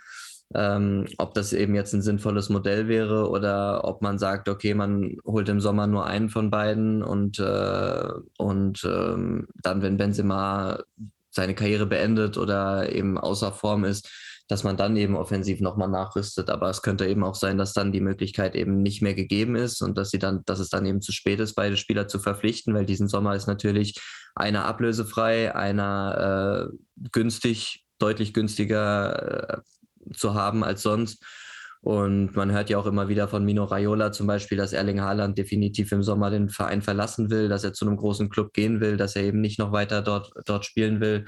Ähm, 0.55 1.05
ob 1.19 1.35
das 1.35 1.53
eben 1.53 1.75
jetzt 1.75 1.93
ein 1.93 2.01
sinnvolles 2.01 2.49
Modell 2.49 2.87
wäre 2.87 3.29
oder 3.29 3.83
ob 3.83 4.01
man 4.01 4.17
sagt, 4.17 4.49
okay, 4.49 4.73
man 4.73 5.17
holt 5.23 5.47
im 5.47 5.59
Sommer 5.59 5.85
nur 5.85 6.07
einen 6.07 6.29
von 6.29 6.49
beiden 6.49 7.03
und, 7.03 7.37
äh, 7.37 8.07
und 8.39 8.83
ähm, 8.83 9.47
dann, 9.61 9.83
wenn 9.83 9.97
Benzema 9.97 10.79
seine 11.29 11.53
Karriere 11.53 11.85
beendet 11.85 12.37
oder 12.39 12.91
eben 12.91 13.19
außer 13.19 13.51
Form 13.51 13.83
ist, 13.83 14.09
dass 14.49 14.63
man 14.63 14.77
dann 14.77 14.97
eben 14.97 15.15
offensiv 15.15 15.61
nochmal 15.61 15.87
nachrüstet. 15.87 16.49
Aber 16.49 16.69
es 16.71 16.81
könnte 16.81 17.05
eben 17.05 17.23
auch 17.23 17.35
sein, 17.35 17.59
dass 17.59 17.73
dann 17.73 17.91
die 17.91 18.01
Möglichkeit 18.01 18.55
eben 18.55 18.81
nicht 18.81 19.01
mehr 19.01 19.13
gegeben 19.13 19.55
ist 19.55 19.81
und 19.83 19.95
dass 19.95 20.09
sie 20.09 20.17
dann, 20.17 20.43
dass 20.45 20.57
es 20.57 20.69
dann 20.69 20.87
eben 20.87 21.01
zu 21.01 21.11
spät 21.11 21.39
ist, 21.39 21.53
beide 21.53 21.77
Spieler 21.77 22.07
zu 22.07 22.17
verpflichten, 22.17 22.73
weil 22.73 22.87
diesen 22.87 23.07
Sommer 23.07 23.35
ist 23.35 23.45
natürlich 23.45 24.01
einer 24.33 24.65
ablösefrei, 24.65 25.55
einer 25.55 26.71
äh, 26.71 26.77
günstig, 27.11 27.85
deutlich 27.99 28.33
günstiger 28.33 29.59
äh, 29.59 30.13
zu 30.15 30.33
haben 30.33 30.63
als 30.63 30.81
sonst. 30.81 31.23
Und 31.81 32.35
man 32.35 32.51
hört 32.51 32.69
ja 32.69 32.77
auch 32.77 32.85
immer 32.85 33.07
wieder 33.07 33.29
von 33.29 33.45
Mino 33.45 33.63
Raiola 33.63 34.11
zum 34.11 34.27
Beispiel, 34.27 34.57
dass 34.57 34.73
Erling 34.73 34.99
Haaland 34.99 35.37
definitiv 35.37 35.93
im 35.93 36.03
Sommer 36.03 36.29
den 36.29 36.49
Verein 36.49 36.81
verlassen 36.81 37.29
will, 37.29 37.47
dass 37.47 37.63
er 37.63 37.71
zu 37.71 37.85
einem 37.85 37.95
großen 37.95 38.29
Club 38.29 38.51
gehen 38.51 38.81
will, 38.81 38.97
dass 38.97 39.15
er 39.15 39.23
eben 39.23 39.39
nicht 39.39 39.59
noch 39.59 39.71
weiter 39.71 40.01
dort, 40.01 40.31
dort 40.45 40.65
spielen 40.65 40.99
will. 40.99 41.25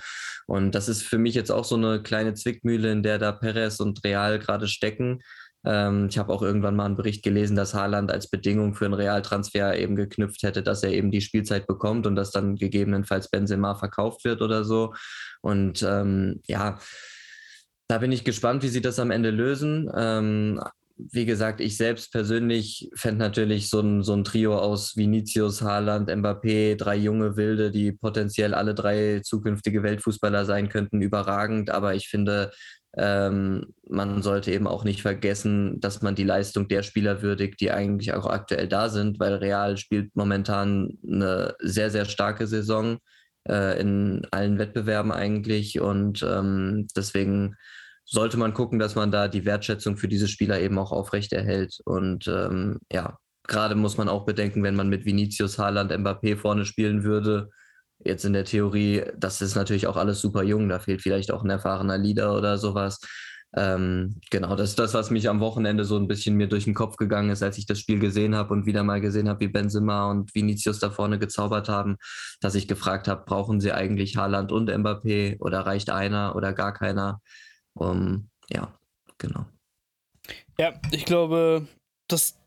Und 0.47 0.75
das 0.75 0.89
ist 0.89 1.03
für 1.03 1.17
mich 1.17 1.35
jetzt 1.35 1.51
auch 1.51 1.63
so 1.63 1.75
eine 1.75 2.03
kleine 2.03 2.33
Zwickmühle, 2.33 2.91
in 2.91 3.01
der 3.01 3.17
da 3.17 3.31
Perez 3.31 3.79
und 3.79 4.03
Real 4.03 4.39
gerade 4.39 4.67
stecken. 4.67 5.21
Ähm, 5.63 6.07
ich 6.09 6.17
habe 6.17 6.33
auch 6.33 6.41
irgendwann 6.41 6.75
mal 6.75 6.85
einen 6.85 6.97
Bericht 6.97 7.23
gelesen, 7.23 7.55
dass 7.55 7.73
Haaland 7.73 8.11
als 8.11 8.29
Bedingung 8.29 8.73
für 8.73 8.85
einen 8.85 8.93
Realtransfer 8.93 9.77
eben 9.77 9.95
geknüpft 9.95 10.43
hätte, 10.43 10.63
dass 10.63 10.83
er 10.83 10.91
eben 10.91 11.11
die 11.11 11.21
Spielzeit 11.21 11.67
bekommt 11.67 12.07
und 12.07 12.15
dass 12.15 12.31
dann 12.31 12.55
gegebenenfalls 12.55 13.29
Benzema 13.29 13.75
verkauft 13.75 14.25
wird 14.25 14.41
oder 14.41 14.63
so. 14.65 14.93
Und 15.41 15.83
ähm, 15.83 16.41
ja, 16.47 16.79
da 17.91 17.97
bin 17.97 18.13
ich 18.13 18.23
gespannt, 18.23 18.63
wie 18.63 18.69
sie 18.69 18.79
das 18.81 18.99
am 18.99 19.11
Ende 19.11 19.31
lösen. 19.31 19.91
Ähm, 19.93 20.61
wie 20.95 21.25
gesagt, 21.25 21.59
ich 21.59 21.75
selbst 21.75 22.13
persönlich 22.13 22.89
fände 22.95 23.19
natürlich 23.19 23.69
so 23.69 23.81
ein, 23.81 24.01
so 24.01 24.13
ein 24.13 24.23
Trio 24.23 24.57
aus 24.57 24.95
Vinicius, 24.95 25.61
Haaland, 25.61 26.09
Mbappé, 26.09 26.77
drei 26.77 26.95
junge 26.95 27.35
Wilde, 27.35 27.69
die 27.69 27.91
potenziell 27.91 28.53
alle 28.53 28.75
drei 28.75 29.19
zukünftige 29.21 29.83
Weltfußballer 29.83 30.45
sein 30.45 30.69
könnten, 30.69 31.01
überragend. 31.01 31.69
Aber 31.69 31.93
ich 31.93 32.07
finde, 32.07 32.51
ähm, 32.95 33.73
man 33.89 34.21
sollte 34.21 34.51
eben 34.51 34.67
auch 34.67 34.85
nicht 34.85 35.01
vergessen, 35.01 35.81
dass 35.81 36.01
man 36.01 36.15
die 36.15 36.23
Leistung 36.23 36.69
der 36.69 36.83
Spieler 36.83 37.21
würdigt, 37.21 37.59
die 37.59 37.71
eigentlich 37.71 38.13
auch 38.13 38.25
aktuell 38.25 38.69
da 38.69 38.87
sind, 38.87 39.19
weil 39.19 39.33
Real 39.33 39.75
spielt 39.75 40.15
momentan 40.15 40.97
eine 41.05 41.55
sehr, 41.59 41.89
sehr 41.89 42.05
starke 42.05 42.47
Saison 42.47 42.99
äh, 43.49 43.79
in 43.81 44.25
allen 44.31 44.59
Wettbewerben 44.59 45.11
eigentlich. 45.11 45.79
Und 45.79 46.23
ähm, 46.23 46.87
deswegen 46.95 47.55
sollte 48.05 48.37
man 48.37 48.53
gucken, 48.53 48.79
dass 48.79 48.95
man 48.95 49.11
da 49.11 49.27
die 49.27 49.45
Wertschätzung 49.45 49.97
für 49.97 50.07
diese 50.07 50.27
Spieler 50.27 50.59
eben 50.59 50.77
auch 50.77 50.91
aufrechterhält. 50.91 51.79
Und 51.85 52.27
ähm, 52.27 52.79
ja, 52.91 53.17
gerade 53.47 53.75
muss 53.75 53.97
man 53.97 54.09
auch 54.09 54.25
bedenken, 54.25 54.63
wenn 54.63 54.75
man 54.75 54.89
mit 54.89 55.05
Vinicius, 55.05 55.57
Haaland, 55.57 55.91
Mbappé 55.91 56.37
vorne 56.37 56.65
spielen 56.65 57.03
würde, 57.03 57.49
jetzt 58.03 58.25
in 58.25 58.33
der 58.33 58.45
Theorie, 58.45 59.03
das 59.17 59.41
ist 59.41 59.55
natürlich 59.55 59.87
auch 59.87 59.97
alles 59.97 60.21
super 60.21 60.43
jung, 60.43 60.69
da 60.69 60.79
fehlt 60.79 61.01
vielleicht 61.01 61.31
auch 61.31 61.43
ein 61.43 61.49
erfahrener 61.49 61.97
Leader 61.97 62.35
oder 62.35 62.57
sowas. 62.57 62.99
Ähm, 63.53 64.21
genau, 64.29 64.55
das 64.55 64.69
ist 64.69 64.79
das, 64.79 64.93
was 64.93 65.11
mich 65.11 65.27
am 65.27 65.41
Wochenende 65.41 65.83
so 65.83 65.97
ein 65.97 66.07
bisschen 66.07 66.37
mir 66.37 66.47
durch 66.47 66.63
den 66.63 66.73
Kopf 66.73 66.95
gegangen 66.95 67.31
ist, 67.31 67.43
als 67.43 67.57
ich 67.57 67.65
das 67.65 67.79
Spiel 67.79 67.99
gesehen 67.99 68.33
habe 68.33 68.53
und 68.53 68.65
wieder 68.65 68.83
mal 68.83 69.01
gesehen 69.01 69.27
habe, 69.27 69.41
wie 69.41 69.49
Benzema 69.49 70.09
und 70.09 70.33
Vinicius 70.33 70.79
da 70.79 70.89
vorne 70.89 71.19
gezaubert 71.19 71.67
haben, 71.67 71.97
dass 72.39 72.55
ich 72.55 72.69
gefragt 72.69 73.09
habe, 73.09 73.25
brauchen 73.25 73.59
sie 73.59 73.73
eigentlich 73.73 74.15
Haaland 74.15 74.53
und 74.53 74.69
Mbappé 74.69 75.37
oder 75.41 75.65
reicht 75.65 75.89
einer 75.89 76.35
oder 76.35 76.53
gar 76.53 76.73
keiner? 76.73 77.19
Um, 77.73 78.29
ja, 78.49 78.73
genau. 79.17 79.45
Ja, 80.57 80.79
ich 80.91 81.05
glaube, 81.05 81.67
das 82.07 82.37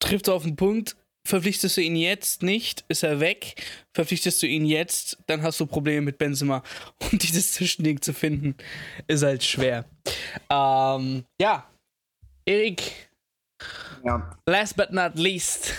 trifft 0.00 0.28
auf 0.28 0.42
den 0.42 0.56
Punkt. 0.56 0.96
Verpflichtest 1.24 1.76
du 1.76 1.80
ihn 1.80 1.94
jetzt 1.94 2.42
nicht, 2.42 2.84
ist 2.88 3.04
er 3.04 3.20
weg. 3.20 3.54
Verpflichtest 3.94 4.42
du 4.42 4.46
ihn 4.46 4.66
jetzt, 4.66 5.18
dann 5.26 5.42
hast 5.42 5.60
du 5.60 5.66
Probleme 5.66 6.02
mit 6.02 6.18
Benzema. 6.18 6.64
Und 7.12 7.22
dieses 7.22 7.52
Zwischending 7.52 8.02
zu 8.02 8.12
finden, 8.12 8.56
ist 9.06 9.22
halt 9.22 9.44
schwer. 9.44 9.84
Ähm, 10.50 11.24
ja, 11.40 11.70
Erik. 12.44 13.10
Ja. 14.04 14.36
Last 14.46 14.76
but 14.76 14.90
not 14.90 15.14
least, 15.14 15.72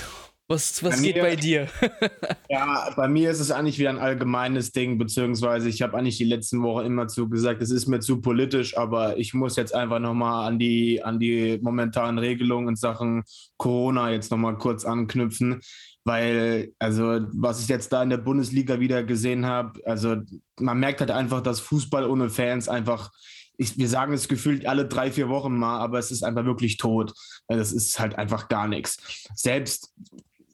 was, 0.48 0.84
was 0.84 0.98
bei 0.98 1.02
geht 1.02 1.16
mir, 1.16 1.22
bei 1.24 1.36
dir? 1.36 1.68
ja, 2.50 2.90
bei 2.96 3.08
mir 3.08 3.32
ist 3.32 3.40
es 3.40 3.50
eigentlich 3.50 3.80
wieder 3.80 3.92
ein 3.92 4.00
allgemeines 4.00 4.72
Ding, 4.72 4.98
beziehungsweise 4.98 5.70
ich 5.70 5.82
habe 5.82 5.98
eigentlich 5.98 6.18
die 6.18 6.26
letzten 6.26 6.62
Wochen 6.64 6.86
immer 6.86 7.08
zu 7.08 7.30
gesagt, 7.30 7.62
es 7.62 7.72
ist 7.72 7.88
mir 7.88 8.02
zu 8.02 8.20
politisch, 8.20 8.78
aber 8.78 9.18
ich 9.18 9.34
muss 9.34 9.56
jetzt 9.56 9.74
einfach 9.74 10.00
nochmal 10.00 10.48
an 10.48 10.60
die, 10.60 11.02
an 11.02 11.20
die 11.20 11.60
momentanen 11.62 12.18
Regelungen 12.20 12.70
in 12.70 12.76
Sachen 12.76 13.24
Corona 13.58 14.12
jetzt 14.12 14.32
nochmal 14.32 14.58
kurz 14.58 14.84
anknüpfen, 14.84 15.62
weil, 16.04 16.74
also, 16.78 17.22
was 17.32 17.62
ich 17.62 17.70
jetzt 17.70 17.94
da 17.94 18.04
in 18.04 18.10
der 18.10 18.18
Bundesliga 18.18 18.82
wieder 18.82 19.04
gesehen 19.04 19.46
habe, 19.46 19.80
also, 19.86 20.18
man 20.60 20.80
merkt 20.80 21.00
halt 21.00 21.12
einfach, 21.12 21.42
dass 21.42 21.62
Fußball 21.62 22.06
ohne 22.06 22.30
Fans 22.30 22.68
einfach 22.68 23.12
ich, 23.58 23.78
wir 23.78 23.88
sagen 23.88 24.14
es 24.14 24.28
gefühlt 24.28 24.66
alle 24.66 24.88
drei, 24.88 25.12
vier 25.12 25.30
Wochen 25.30 25.56
mal, 25.56 25.80
aber 25.80 26.00
es 26.00 26.12
ist 26.12 26.24
einfach 26.24 26.46
wirklich 26.46 26.78
tot. 26.78 27.14
Das 27.48 27.72
ist 27.72 28.00
halt 28.00 28.16
einfach 28.16 28.48
gar 28.48 28.68
nichts. 28.68 28.98
Selbst 29.36 29.94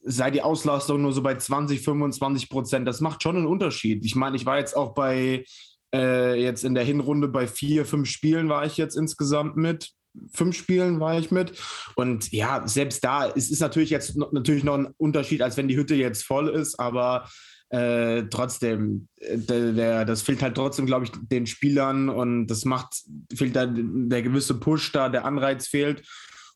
sei 0.10 0.32
die 0.32 0.42
Auslastung 0.42 1.02
nur 1.02 1.14
so 1.14 1.22
bei 1.22 1.36
20, 1.36 1.82
25 1.82 2.50
Prozent. 2.50 2.88
Das 2.88 3.00
macht 3.00 3.22
schon 3.22 3.38
einen 3.38 3.46
Unterschied. 3.46 4.04
Ich 4.04 4.16
meine, 4.16 4.36
ich 4.36 4.46
war 4.46 4.58
jetzt 4.58 4.76
auch 4.76 4.94
bei, 4.94 5.46
äh, 5.94 6.42
jetzt 6.42 6.64
in 6.64 6.74
der 6.74 6.84
Hinrunde 6.84 7.28
bei 7.28 7.48
vier, 7.48 7.86
fünf 7.86 8.10
Spielen 8.10 8.50
war 8.50 8.66
ich 8.66 8.78
jetzt 8.78 8.98
insgesamt 8.98 9.56
mit. 9.56 9.92
Fünf 10.34 10.58
Spielen 10.58 11.00
war 11.00 11.20
ich 11.20 11.30
mit. 11.30 11.54
Und 11.96 12.32
ja, 12.32 12.68
selbst 12.68 13.04
da, 13.04 13.30
es 13.30 13.52
ist 13.52 13.60
natürlich 13.60 13.92
jetzt 13.92 14.18
natürlich 14.18 14.64
noch 14.64 14.76
ein 14.76 14.94
Unterschied, 14.98 15.44
als 15.44 15.58
wenn 15.58 15.68
die 15.68 15.78
Hütte 15.78 15.96
jetzt 15.96 16.24
voll 16.24 16.50
ist, 16.50 16.80
aber 16.80 17.30
äh, 17.70 18.24
trotzdem, 18.32 19.08
äh, 19.18 19.38
der, 19.38 19.74
der, 19.74 20.06
das 20.06 20.24
fehlt 20.24 20.42
halt 20.42 20.56
trotzdem, 20.56 20.88
glaube 20.88 21.06
ich, 21.06 21.12
den 21.22 21.46
Spielern 21.46 22.10
und 22.10 22.48
das 22.48 22.66
macht, 22.66 23.04
fehlt 23.32 23.56
da 23.56 23.68
der 23.68 24.24
gewisse 24.24 24.56
Push 24.56 24.92
da, 24.92 25.08
der 25.08 25.26
Anreiz 25.26 25.68
fehlt. 25.68 26.04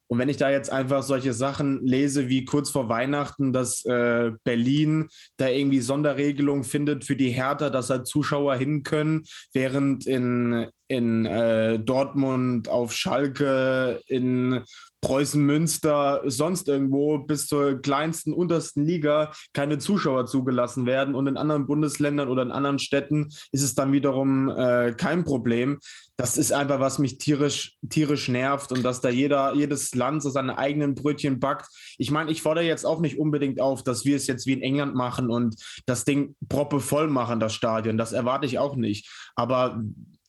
Und 0.08 0.20
wenn 0.20 0.30
ich 0.30 0.38
da 0.38 0.52
jetzt 0.52 0.72
einfach 0.72 1.02
solche 1.04 1.34
Sachen 1.34 1.86
lese 1.86 2.30
wie 2.30 2.46
kurz 2.46 2.70
vor 2.70 2.90
Weihnachten, 2.90 3.54
dass 3.54 3.84
äh, 3.86 4.32
Berlin 4.44 5.08
da 5.38 5.48
irgendwie 5.48 5.82
Sonderregelungen 5.82 6.64
findet 6.64 7.06
für 7.06 7.16
die 7.16 7.32
Hertha, 7.32 7.70
dass 7.70 7.88
da 7.88 8.04
Zuschauer 8.04 8.56
hin 8.56 8.84
können, 8.84 9.24
während 9.54 10.06
in, 10.06 10.68
in 10.94 11.26
äh, 11.26 11.80
Dortmund, 11.80 12.70
auf 12.70 12.94
Schalke, 12.94 14.02
in 14.08 14.64
Preußen 15.04 15.46
Münster, 15.46 16.22
sonst 16.26 16.70
irgendwo 16.70 17.18
bis 17.18 17.48
zur 17.48 17.82
kleinsten, 17.82 18.32
untersten 18.32 18.86
Liga 18.86 19.34
keine 19.52 19.78
Zuschauer 19.78 20.28
zugelassen 20.28 20.86
werden. 20.86 21.14
Und 21.14 21.28
in 21.28 21.36
anderen 21.36 21.68
Bundesländern 21.68 22.30
oder 22.30 22.42
in 22.42 22.52
anderen 22.52 22.80
Städten 22.80 23.28
ist 23.52 23.64
es 23.64 23.76
dann 23.76 23.92
wiederum 23.92 24.50
äh, 24.50 24.94
kein 24.94 25.26
Problem. 25.26 25.80
Das 26.16 26.38
ist 26.38 26.54
einfach, 26.54 26.80
was 26.80 27.00
mich 27.00 27.18
tierisch, 27.18 27.76
tierisch 27.90 28.30
nervt 28.30 28.72
und 28.72 28.84
dass 28.84 29.02
da 29.02 29.10
jeder, 29.10 29.54
jedes 29.56 29.94
Land 29.94 30.24
so 30.24 30.30
seine 30.30 30.58
eigenen 30.58 30.96
Brötchen 30.96 31.40
backt. 31.40 31.68
Ich 31.98 32.10
meine, 32.10 32.32
ich 32.32 32.42
fordere 32.42 32.64
jetzt 32.64 32.86
auch 32.86 33.02
nicht 33.02 33.20
unbedingt 33.20 33.60
auf, 33.60 33.84
dass 33.84 34.06
wir 34.06 34.16
es 34.16 34.26
jetzt 34.28 34.48
wie 34.48 34.54
in 34.54 34.62
England 34.62 34.96
machen 34.96 35.30
und 35.30 35.56
das 35.86 36.06
Ding 36.06 36.36
proppe 36.48 36.80
voll 36.80 37.10
machen, 37.10 37.42
das 37.42 37.54
Stadion. 37.54 37.98
Das 37.98 38.14
erwarte 38.14 38.46
ich 38.46 38.58
auch 38.58 38.78
nicht. 38.78 39.10
Aber 39.36 39.84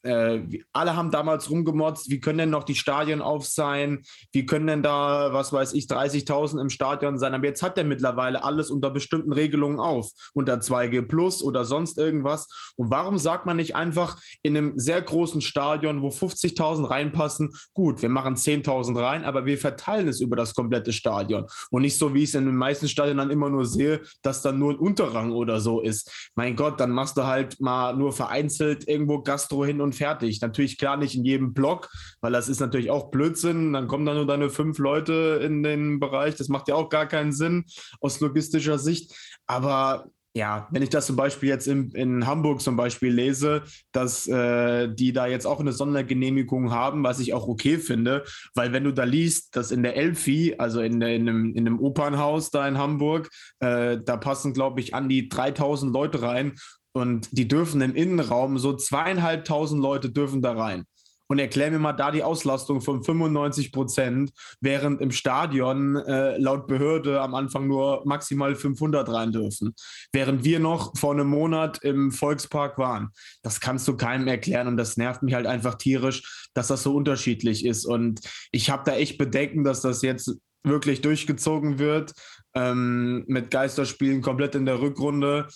äh, 0.05 0.43
alle 0.73 0.97
haben 0.97 1.11
damals 1.11 1.51
rumgemotzt, 1.51 2.11
wie 2.11 2.21
können 2.21 2.39
denn 2.39 2.51
noch 2.51 2.65
die 2.65 2.75
Stadien 2.75 3.23
auf 3.23 3.47
sein? 3.47 4.03
Wie 4.33 4.45
können 4.45 4.67
denn 4.67 4.83
da, 4.83 5.33
was 5.33 5.53
weiß 5.53 5.73
ich, 5.73 5.87
30.000 5.87 6.61
im 6.61 6.71
Stadion 6.71 7.19
sein? 7.19 7.35
Aber 7.35 7.47
jetzt 7.47 7.63
hat 7.63 7.79
er 7.79 7.85
mittlerweile 7.85 8.45
alles 8.45 8.71
unter 8.71 8.91
bestimmten 8.91 9.33
Regelungen 9.33 9.81
auf, 9.81 10.11
unter 10.35 10.57
2G 10.57 11.03
Plus 11.03 11.43
oder 11.43 11.65
sonst 11.65 11.97
irgendwas. 11.97 12.49
Und 12.77 12.91
warum 12.91 13.19
sagt 13.19 13.47
man 13.47 13.57
nicht 13.57 13.77
einfach 13.77 14.21
in 14.43 14.57
einem 14.57 14.79
sehr 14.79 15.01
großen 15.01 15.41
Stadion, 15.41 16.03
wo 16.03 16.09
50.000 16.09 16.91
reinpassen, 16.91 17.55
gut, 17.73 18.03
wir 18.03 18.11
machen 18.11 18.37
10.000 18.37 19.01
rein, 19.01 19.25
aber 19.25 19.47
wir 19.47 19.57
verteilen 19.57 20.09
es 20.09 20.21
über 20.21 20.37
das 20.37 20.55
komplette 20.55 20.93
Stadion. 20.93 21.47
Und 21.71 21.83
nicht 21.83 21.99
so, 21.99 22.13
wie 22.13 22.25
ich 22.25 22.29
es 22.29 22.35
in 22.35 22.45
den 22.45 22.57
meisten 22.57 22.89
Stadien 22.89 23.17
dann 23.17 23.31
immer 23.31 23.49
nur 23.49 23.65
sehe, 23.65 24.03
dass 24.23 24.43
dann 24.43 24.59
nur 24.59 24.73
ein 24.73 24.79
Unterrang 24.79 25.33
oder 25.33 25.61
so 25.61 25.81
ist. 25.81 26.31
Mein 26.35 26.57
Gott, 26.57 26.79
dann 26.79 26.91
machst 26.91 27.17
du 27.17 27.25
halt 27.25 27.59
mal 27.59 27.97
nur 27.97 28.13
vereinzelt 28.13 28.87
irgendwo 28.87 29.23
Gastro 29.23 29.65
hin 29.65 29.81
und 29.81 29.94
fertig. 29.95 30.41
Natürlich 30.41 30.79
klar 30.79 30.97
nicht 30.97 31.15
in 31.15 31.25
jedem 31.25 31.55
Block, 31.55 31.91
weil 32.21 32.33
das 32.33 32.49
ist 32.49 32.61
natürlich 32.61 32.91
auch 32.91 33.11
Blödsinn. 33.11 33.73
Dann 33.73 33.89
kommen 33.89 34.07
da 34.07 34.15
nur 34.15 34.27
deine 34.27 34.51
fünf 34.51 34.79
Leute 34.79 35.41
in 35.43 35.63
den 35.63 36.01
Bereich. 36.01 36.35
Das 36.35 36.49
macht 36.49 36.69
ja 36.69 36.75
auch 36.75 36.89
gar 36.89 37.07
keinen 37.07 37.33
Sinn 37.33 37.65
aus 38.01 38.21
logistischer 38.21 38.79
Sicht. 38.79 39.15
Aber 39.47 40.11
ja, 40.37 40.67
wenn 40.73 40.83
ich 40.83 40.91
das 40.91 41.07
zum 41.07 41.15
Beispiel 41.15 41.49
jetzt 41.49 41.69
in, 41.69 41.91
in 41.93 42.27
Hamburg 42.27 42.61
zum 42.61 42.77
Beispiel 42.77 43.13
lese, 43.13 43.63
dass 43.93 44.27
äh, 44.27 44.93
die 44.93 45.13
da 45.13 45.29
jetzt 45.29 45.47
auch 45.47 45.61
eine 45.61 45.73
Sondergenehmigung 45.73 46.73
haben, 46.73 47.05
was 47.05 47.21
ich 47.21 47.35
auch 47.35 47.47
okay 47.47 47.79
finde, 47.79 48.25
weil 48.53 48.73
wenn 48.73 48.83
du 48.83 48.93
da 48.93 49.05
liest, 49.05 49.55
dass 49.55 49.71
in 49.71 49.85
der 49.85 49.97
Elfi, 49.97 50.57
also 50.59 50.81
in, 50.81 51.01
in, 51.01 51.29
einem, 51.29 51.55
in 51.55 51.69
einem 51.69 51.79
Opernhaus 51.79 52.51
da 52.51 52.67
in 52.67 52.79
Hamburg, 52.79 53.31
äh, 53.61 53.99
da 54.05 54.17
passen, 54.17 54.53
glaube 54.53 54.81
ich, 54.81 54.93
an 54.93 55.09
die 55.09 55.29
3000 55.29 55.93
Leute 55.93 56.21
rein 56.23 56.55
und 56.95 57.29
die 57.33 57.49
dürfen 57.49 57.81
im 57.81 57.95
Innenraum, 57.95 58.59
so 58.59 58.75
zweieinhalbtausend 58.75 59.83
Leute 59.83 60.11
dürfen 60.11 60.41
da 60.41 60.53
rein 60.53 60.87
und 61.29 61.39
erklär 61.39 61.71
mir 61.71 61.79
mal 61.79 61.93
da 61.93 62.11
die 62.11 62.23
Auslastung 62.23 62.81
von 62.81 63.03
95 63.03 63.73
Prozent, 63.73 64.33
während 64.61 65.01
im 65.01 65.11
Stadion 65.11 65.97
äh, 65.97 66.37
laut 66.39 66.67
Behörde 66.67 67.21
am 67.21 67.35
Anfang 67.35 67.67
nur 67.67 68.03
maximal 68.07 68.55
500 68.55 69.09
rein 69.09 69.33
dürfen. 69.33 69.75
Während 70.13 70.45
wir 70.45 70.61
noch 70.61 70.97
vor 70.97 71.13
einem 71.13 71.29
Monat 71.29 71.83
im 71.83 72.13
Volkspark 72.13 72.79
waren. 72.79 73.09
Das 73.43 73.61
kannst 73.61 73.89
du 73.89 73.97
keinem 73.97 74.29
erklären 74.29 74.69
und 74.69 74.77
das 74.77 74.97
nervt 74.97 75.23
mich 75.23 75.35
halt 75.35 75.47
einfach 75.47 75.77
tierisch, 75.77 76.49
dass 76.55 76.69
das 76.69 76.83
so 76.83 76.95
unterschiedlich 76.95 77.65
ist. 77.65 77.87
Und 77.87 78.21
ich 78.53 78.71
habe 78.71 78.83
da 78.85 78.97
echt 78.97 79.19
Bedenken, 79.19 79.65
dass 79.65 79.81
das 79.81 80.03
jetzt 80.03 80.37
wirklich 80.63 81.01
durchgezogen 81.01 81.79
wird 81.79 82.13
ähm, 82.55 83.25
mit 83.27 83.51
Geisterspielen 83.51 84.23
komplett 84.23 84.55
in 84.55 84.67
der 84.67 84.81
Rückrunde 84.81 85.49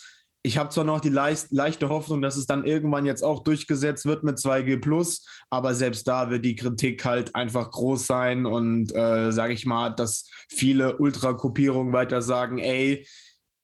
ich 0.49 0.57
habe 0.57 0.71
zwar 0.71 0.85
noch 0.85 1.01
die 1.01 1.11
leicht, 1.11 1.49
leichte 1.51 1.91
Hoffnung, 1.91 2.23
dass 2.23 2.39
es 2.39 2.47
dann 2.47 2.65
irgendwann 2.65 3.05
jetzt 3.05 3.23
auch 3.23 3.45
durchgesetzt 3.45 4.07
wird 4.07 4.25
mit 4.25 4.39
2G 4.39 5.21
aber 5.51 5.75
selbst 5.75 6.09
da 6.09 6.31
wird 6.31 6.43
die 6.43 6.57
Kritik 6.57 7.05
halt 7.05 7.35
einfach 7.35 7.71
groß 7.71 8.07
sein 8.07 8.47
und 8.47 8.95
äh, 8.95 9.31
sage 9.31 9.53
ich 9.53 9.67
mal, 9.67 9.91
dass 9.91 10.27
viele 10.49 10.97
Ultrakopierungen 10.97 11.93
weiter 11.93 12.23
sagen, 12.23 12.57
ey, 12.57 13.07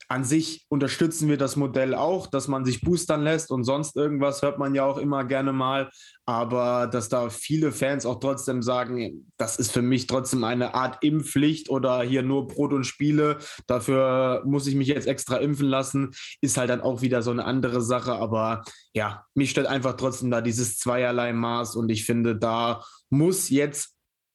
an 0.09 0.25
sich 0.25 0.65
unterstützen 0.69 1.29
wir 1.29 1.37
das 1.37 1.57
Modell 1.57 1.95
auch, 1.95 2.27
dass 2.27 2.49
man 2.49 2.65
sich 2.65 2.81
boostern 2.81 3.23
lässt 3.23 3.51
und 3.51 3.65
sonst 3.65 3.97
irgendwas 3.97 4.43
hört 4.43 4.59
man 4.59 4.75
ja 4.75 4.85
auch 4.85 4.99
immer 4.99 5.25
gerne 5.25 5.53
mal. 5.53 5.91
Aber 6.27 6.87
dass 6.87 7.09
da 7.09 7.29
viele 7.31 7.73
Fans 7.73 8.07
auch 8.07 8.21
trotzdem 8.21 8.63
sagen, 8.63 9.31
das 9.37 9.59
ist 9.59 9.73
für 9.73 9.83
mich 9.83 10.07
trotzdem 10.07 10.45
eine 10.45 10.75
Art 10.75 11.03
Impfpflicht 11.03 11.69
oder 11.69 12.03
hier 12.03 12.23
nur 12.23 12.49
Brot 12.49 12.73
und 12.73 12.85
Spiele, 12.85 13.39
dafür 13.67 14.43
muss 14.47 14.67
ich 14.67 14.75
mich 14.75 14.89
jetzt 14.89 15.07
extra 15.07 15.37
impfen 15.37 15.69
lassen, 15.69 16.13
ist 16.41 16.57
halt 16.57 16.71
dann 16.71 16.81
auch 16.81 17.03
wieder 17.03 17.23
so 17.23 17.31
eine 17.31 17.45
andere 17.45 17.83
Sache. 17.83 18.13
Aber 18.15 18.63
ja, 18.95 19.25
mich 19.35 19.51
stört 19.51 19.67
einfach 19.67 19.97
trotzdem 19.97 20.31
da 20.31 20.41
dieses 20.41 20.79
zweierlei 20.79 21.33
Maß 21.33 21.77
und 21.77 21.91
ich 21.91 22.05
finde, 22.05 22.37
da 22.37 22.83
muss 23.11 23.49
jetzt 23.51 23.95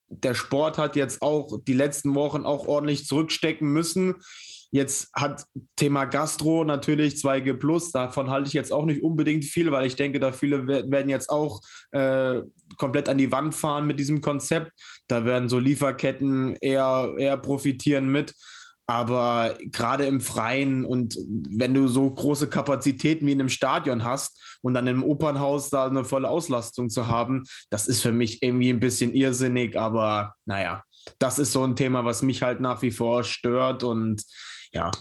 der 0.10 0.34
Sport 0.34 0.78
hat 0.78 0.96
jetzt 0.96 1.22
auch 1.22 1.60
die 1.68 1.74
letzten 1.74 2.16
Wochen 2.16 2.44
auch 2.46 2.68
ordentlich 2.68 3.06
zurückstecken 3.06 3.72
müssen. 3.72 4.16
Jetzt 4.72 5.10
hat 5.14 5.46
Thema 5.76 6.06
Gastro 6.06 6.64
natürlich 6.64 7.16
2G 7.16 7.54
Plus, 7.56 7.92
davon 7.92 8.30
halte 8.30 8.48
ich 8.48 8.54
jetzt 8.54 8.72
auch 8.72 8.86
nicht 8.86 9.02
unbedingt 9.02 9.46
viel, 9.46 9.72
weil 9.72 9.88
ich 9.88 9.96
denke, 9.96 10.20
da 10.20 10.32
viele 10.32 10.68
werden 10.68 11.10
jetzt 11.10 11.30
auch 11.30 11.62
äh, 11.92 12.42
komplett 12.78 13.10
an 13.10 13.18
die 13.18 13.32
Wand 13.32 13.56
fahren 13.56 13.88
mit 13.88 14.00
diesem 14.00 14.22
Konzept. 14.22 14.72
Da 15.08 15.26
werden 15.26 15.50
so 15.50 15.58
Lieferketten 15.58 16.56
eher, 16.62 17.14
eher 17.18 17.38
profitieren 17.38 18.12
mit. 18.12 18.36
Aber 18.86 19.56
gerade 19.66 20.06
im 20.08 20.20
Freien 20.20 20.84
und 20.84 21.16
wenn 21.50 21.76
du 21.76 21.88
so 21.88 22.10
große 22.10 22.50
Kapazitäten 22.50 23.28
wie 23.28 23.34
in 23.34 23.40
einem 23.40 23.50
Stadion 23.50 24.04
hast 24.04 24.60
und 24.64 24.74
dann 24.74 24.88
im 24.88 25.04
Opernhaus 25.04 25.70
da 25.70 25.86
eine 25.86 26.04
volle 26.04 26.28
Auslastung 26.28 26.90
zu 26.90 27.08
haben, 27.08 27.44
das 27.70 27.88
ist 27.88 28.02
für 28.02 28.12
mich 28.12 28.42
irgendwie 28.42 28.72
ein 28.72 28.80
bisschen 28.80 29.14
irrsinnig. 29.14 29.78
Aber 29.78 30.34
naja, 30.46 30.84
das 31.20 31.38
ist 31.38 31.52
so 31.52 31.64
ein 31.64 31.76
Thema, 31.76 32.04
was 32.04 32.24
mich 32.24 32.42
halt 32.42 32.62
nach 32.62 32.82
wie 32.82 32.90
vor 32.90 33.24
stört. 33.24 33.84
Und 33.84 34.24
ja, 34.74 34.92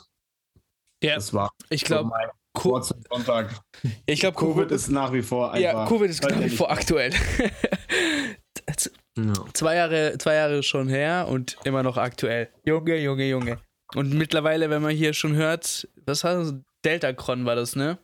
ja. 1.02 1.14
das 1.14 1.32
war 1.32 1.50
ich 1.70 1.84
glaube, 1.84 2.10
Co 2.58 2.80
Sonntag. 2.80 3.60
Ich 4.06 4.20
glaube, 4.20 4.36
Covid, 4.36 4.54
Covid 4.54 4.70
ist 4.72 4.88
nach 4.88 5.12
wie 5.12 5.22
vor 5.22 5.52
einfach. 5.52 5.60
Ja, 5.60 5.86
Covid 5.86 6.10
ist 6.10 6.22
nach 6.22 6.40
wie 6.40 6.48
vor 6.48 6.70
aktuell. 6.70 7.12
zwei, 9.52 9.76
Jahre, 9.76 10.16
zwei 10.18 10.34
Jahre 10.34 10.62
schon 10.62 10.88
her 10.88 11.26
und 11.28 11.56
immer 11.64 11.82
noch 11.82 11.96
aktuell. 11.96 12.48
Junge, 12.64 12.96
Junge, 12.96 13.28
Junge. 13.28 13.58
Und 13.94 14.12
mittlerweile, 14.12 14.70
wenn 14.70 14.82
man 14.82 14.94
hier 14.94 15.14
schon 15.14 15.34
hört, 15.34 15.88
was 16.04 16.24
heißt 16.24 16.54
Deltacron 16.84 17.44
war 17.44 17.56
das, 17.56 17.76
ne? 17.76 17.98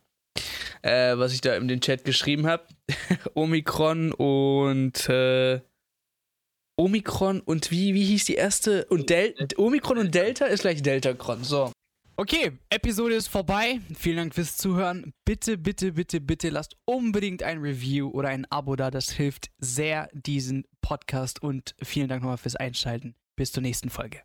Äh, 0.81 1.17
was 1.17 1.33
ich 1.33 1.41
da 1.41 1.55
in 1.55 1.67
den 1.67 1.81
Chat 1.81 2.05
geschrieben 2.05 2.47
habe. 2.47 2.63
Omikron 3.33 4.11
und 4.13 5.09
äh, 5.09 5.59
Omikron 6.77 7.41
und 7.41 7.71
wie, 7.71 7.93
wie 7.93 8.05
hieß 8.05 8.25
die 8.25 8.35
erste? 8.35 8.85
Und 8.85 9.09
Del 9.09 9.33
Omikron 9.57 9.97
und 9.97 10.13
Delta 10.13 10.45
ist 10.45 10.61
gleich 10.61 10.81
Deltacron. 10.81 11.43
So. 11.43 11.71
Okay, 12.17 12.53
Episode 12.69 13.15
ist 13.15 13.27
vorbei. 13.27 13.81
Vielen 13.93 14.17
Dank 14.17 14.35
fürs 14.35 14.55
Zuhören. 14.55 15.13
Bitte, 15.25 15.57
bitte, 15.57 15.91
bitte, 15.91 16.21
bitte 16.21 16.49
lasst 16.49 16.77
unbedingt 16.85 17.43
ein 17.43 17.59
Review 17.59 18.09
oder 18.09 18.29
ein 18.29 18.45
Abo 18.49 18.75
da. 18.75 18.89
Das 18.89 19.11
hilft 19.11 19.49
sehr 19.57 20.09
diesen 20.13 20.65
Podcast 20.81 21.41
und 21.41 21.75
vielen 21.81 22.07
Dank 22.07 22.21
nochmal 22.21 22.37
fürs 22.37 22.55
Einschalten. 22.55 23.15
Bis 23.35 23.51
zur 23.51 23.61
nächsten 23.61 23.89
Folge. 23.89 24.21